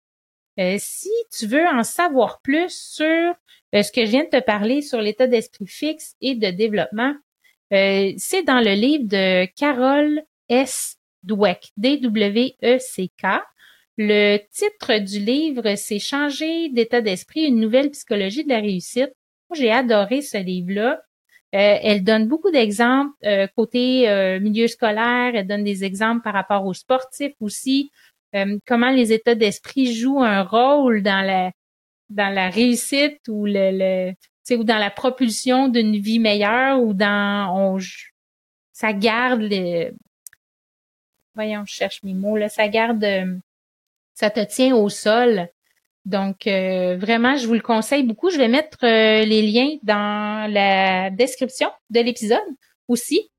Euh, 0.60 0.76
si 0.78 1.10
tu 1.36 1.48
veux 1.48 1.66
en 1.66 1.82
savoir 1.82 2.40
plus 2.42 2.70
sur 2.70 3.34
euh, 3.74 3.82
ce 3.82 3.90
que 3.90 4.04
je 4.04 4.10
viens 4.12 4.22
de 4.22 4.28
te 4.28 4.40
parler 4.40 4.82
sur 4.82 5.00
l'état 5.00 5.26
d'esprit 5.26 5.66
fixe 5.66 6.14
et 6.20 6.36
de 6.36 6.50
développement, 6.50 7.12
c'est 7.72 8.44
dans 8.46 8.60
le 8.60 8.74
livre 8.74 9.08
de 9.08 9.46
Carole 9.56 10.22
S. 10.48 10.96
Dweck, 11.24 11.72
D-W-E-C-K. 11.76 13.24
Le 13.96 14.38
titre 14.50 14.98
du 14.98 15.20
livre, 15.20 15.76
c'est 15.76 16.00
Changer 16.00 16.68
d'état 16.70 17.00
d'esprit, 17.00 17.42
une 17.44 17.60
nouvelle 17.60 17.90
psychologie 17.90 18.44
de 18.44 18.48
la 18.48 18.60
réussite. 18.60 19.12
J'ai 19.54 19.70
adoré 19.70 20.20
ce 20.20 20.36
livre-là. 20.36 21.00
Euh, 21.54 21.78
elle 21.82 22.02
donne 22.02 22.26
beaucoup 22.26 22.50
d'exemples 22.50 23.12
euh, 23.24 23.46
côté 23.56 24.08
euh, 24.08 24.40
milieu 24.40 24.66
scolaire. 24.66 25.32
Elle 25.34 25.46
donne 25.46 25.62
des 25.62 25.84
exemples 25.84 26.22
par 26.22 26.32
rapport 26.34 26.66
aux 26.66 26.74
sportifs 26.74 27.34
aussi. 27.40 27.90
comment 28.66 28.90
les 28.90 29.12
états 29.12 29.36
d'esprit 29.36 29.94
jouent 29.94 30.22
un 30.22 30.42
rôle 30.42 31.02
dans 31.02 31.24
la 31.24 31.52
dans 32.10 32.34
la 32.34 32.50
réussite 32.50 33.20
ou 33.28 33.46
le, 33.46 33.70
le 34.50 34.56
ou 34.56 34.64
dans 34.64 34.78
la 34.78 34.90
propulsion 34.90 35.68
d'une 35.68 35.96
vie 35.96 36.18
meilleure 36.18 36.82
ou 36.82 36.94
dans 36.94 37.54
on 37.56 37.78
ça 38.72 38.92
garde 38.92 39.40
les 39.40 39.92
voyons 41.34 41.64
je 41.66 41.74
cherche 41.74 42.02
mes 42.02 42.14
mots 42.14 42.36
là 42.36 42.48
ça 42.48 42.66
garde 42.68 43.04
ça 44.14 44.30
te 44.30 44.40
tient 44.40 44.74
au 44.74 44.88
sol. 44.88 45.48
Donc, 46.04 46.46
euh, 46.46 46.96
vraiment, 46.96 47.36
je 47.36 47.46
vous 47.46 47.54
le 47.54 47.60
conseille 47.60 48.02
beaucoup. 48.02 48.30
Je 48.30 48.38
vais 48.38 48.48
mettre 48.48 48.78
euh, 48.84 49.24
les 49.24 49.42
liens 49.42 49.76
dans 49.82 50.50
la 50.50 51.10
description 51.10 51.68
de 51.90 52.00
l'épisode 52.00 52.38
aussi. 52.88 53.30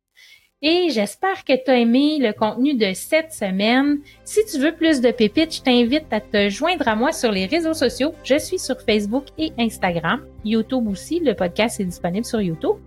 Et 0.61 0.89
j'espère 0.89 1.43
que 1.43 1.53
tu 1.63 1.69
as 1.69 1.77
aimé 1.77 2.17
le 2.19 2.33
contenu 2.33 2.73
de 2.73 2.91
cette 2.93 3.31
semaine. 3.31 3.99
Si 4.23 4.39
tu 4.45 4.57
veux 4.57 4.73
plus 4.73 4.99
de 4.99 5.11
pépites, 5.11 5.57
je 5.57 5.61
t'invite 5.61 6.11
à 6.11 6.21
te 6.21 6.49
joindre 6.49 6.87
à 6.87 6.95
moi 6.95 7.11
sur 7.11 7.31
les 7.31 7.45
réseaux 7.45 7.75
sociaux. 7.75 8.15
Je 8.23 8.39
suis 8.39 8.57
sur 8.57 8.81
Facebook 8.81 9.25
et 9.37 9.51
Instagram. 9.59 10.25
YouTube 10.43 10.87
aussi, 10.87 11.19
le 11.19 11.35
podcast 11.35 11.79
est 11.79 11.85
disponible 11.85 12.25
sur 12.25 12.41
YouTube. 12.41 12.77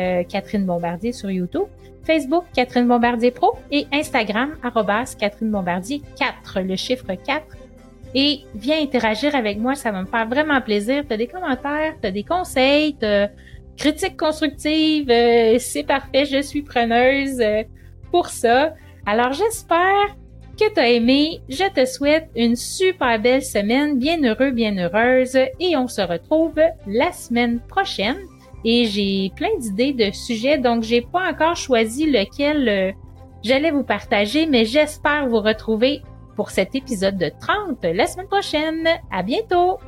Euh, 0.00 0.24
Catherine 0.24 0.64
Bombardier 0.64 1.12
sur 1.12 1.30
YouTube. 1.30 1.66
Facebook, 2.04 2.44
Catherine 2.54 2.88
Bombardier 2.88 3.30
Pro 3.30 3.58
et 3.70 3.86
Instagram, 3.92 4.56
arrobas 4.62 5.14
Catherine 5.18 5.50
Bombardier 5.50 6.00
4, 6.18 6.60
le 6.62 6.74
chiffre 6.74 7.12
4. 7.14 7.44
Et 8.14 8.40
viens 8.54 8.80
interagir 8.80 9.34
avec 9.34 9.58
moi, 9.58 9.74
ça 9.74 9.92
va 9.92 10.00
me 10.00 10.06
faire 10.06 10.26
vraiment 10.26 10.60
plaisir. 10.62 11.04
Tu 11.06 11.12
as 11.12 11.16
des 11.18 11.26
commentaires, 11.26 11.94
tu 12.00 12.08
as 12.08 12.10
des 12.10 12.24
conseils, 12.24 12.96
tu 12.98 13.06
critiques 13.76 14.16
constructives, 14.16 15.10
euh, 15.10 15.56
c'est 15.58 15.84
parfait, 15.84 16.24
je 16.24 16.40
suis 16.40 16.62
preneuse 16.62 17.38
euh, 17.40 17.62
pour 18.10 18.28
ça. 18.28 18.74
Alors 19.04 19.32
j'espère 19.34 20.16
que 20.58 20.72
tu 20.72 20.80
as 20.80 20.88
aimé. 20.88 21.40
Je 21.48 21.68
te 21.70 21.84
souhaite 21.84 22.28
une 22.34 22.56
super 22.56 23.20
belle 23.20 23.42
semaine, 23.42 23.98
bien 23.98 24.22
heureux, 24.24 24.50
bien 24.50 24.76
heureuse, 24.78 25.36
et 25.36 25.76
on 25.76 25.86
se 25.86 26.00
retrouve 26.00 26.58
la 26.86 27.12
semaine 27.12 27.60
prochaine 27.60 28.18
et 28.64 28.84
j'ai 28.84 29.32
plein 29.36 29.56
d'idées 29.58 29.92
de 29.92 30.10
sujets, 30.14 30.58
donc 30.58 30.82
j'ai 30.82 31.00
pas 31.00 31.30
encore 31.30 31.56
choisi 31.56 32.10
lequel 32.10 32.68
euh, 32.68 32.92
j'allais 33.42 33.70
vous 33.70 33.84
partager, 33.84 34.46
mais 34.46 34.64
j'espère 34.64 35.28
vous 35.28 35.40
retrouver 35.40 36.02
pour 36.36 36.50
cet 36.50 36.74
épisode 36.74 37.16
de 37.16 37.30
30 37.40 37.84
la 37.84 38.06
semaine 38.06 38.28
prochaine. 38.28 38.88
À 39.10 39.22
bientôt! 39.22 39.78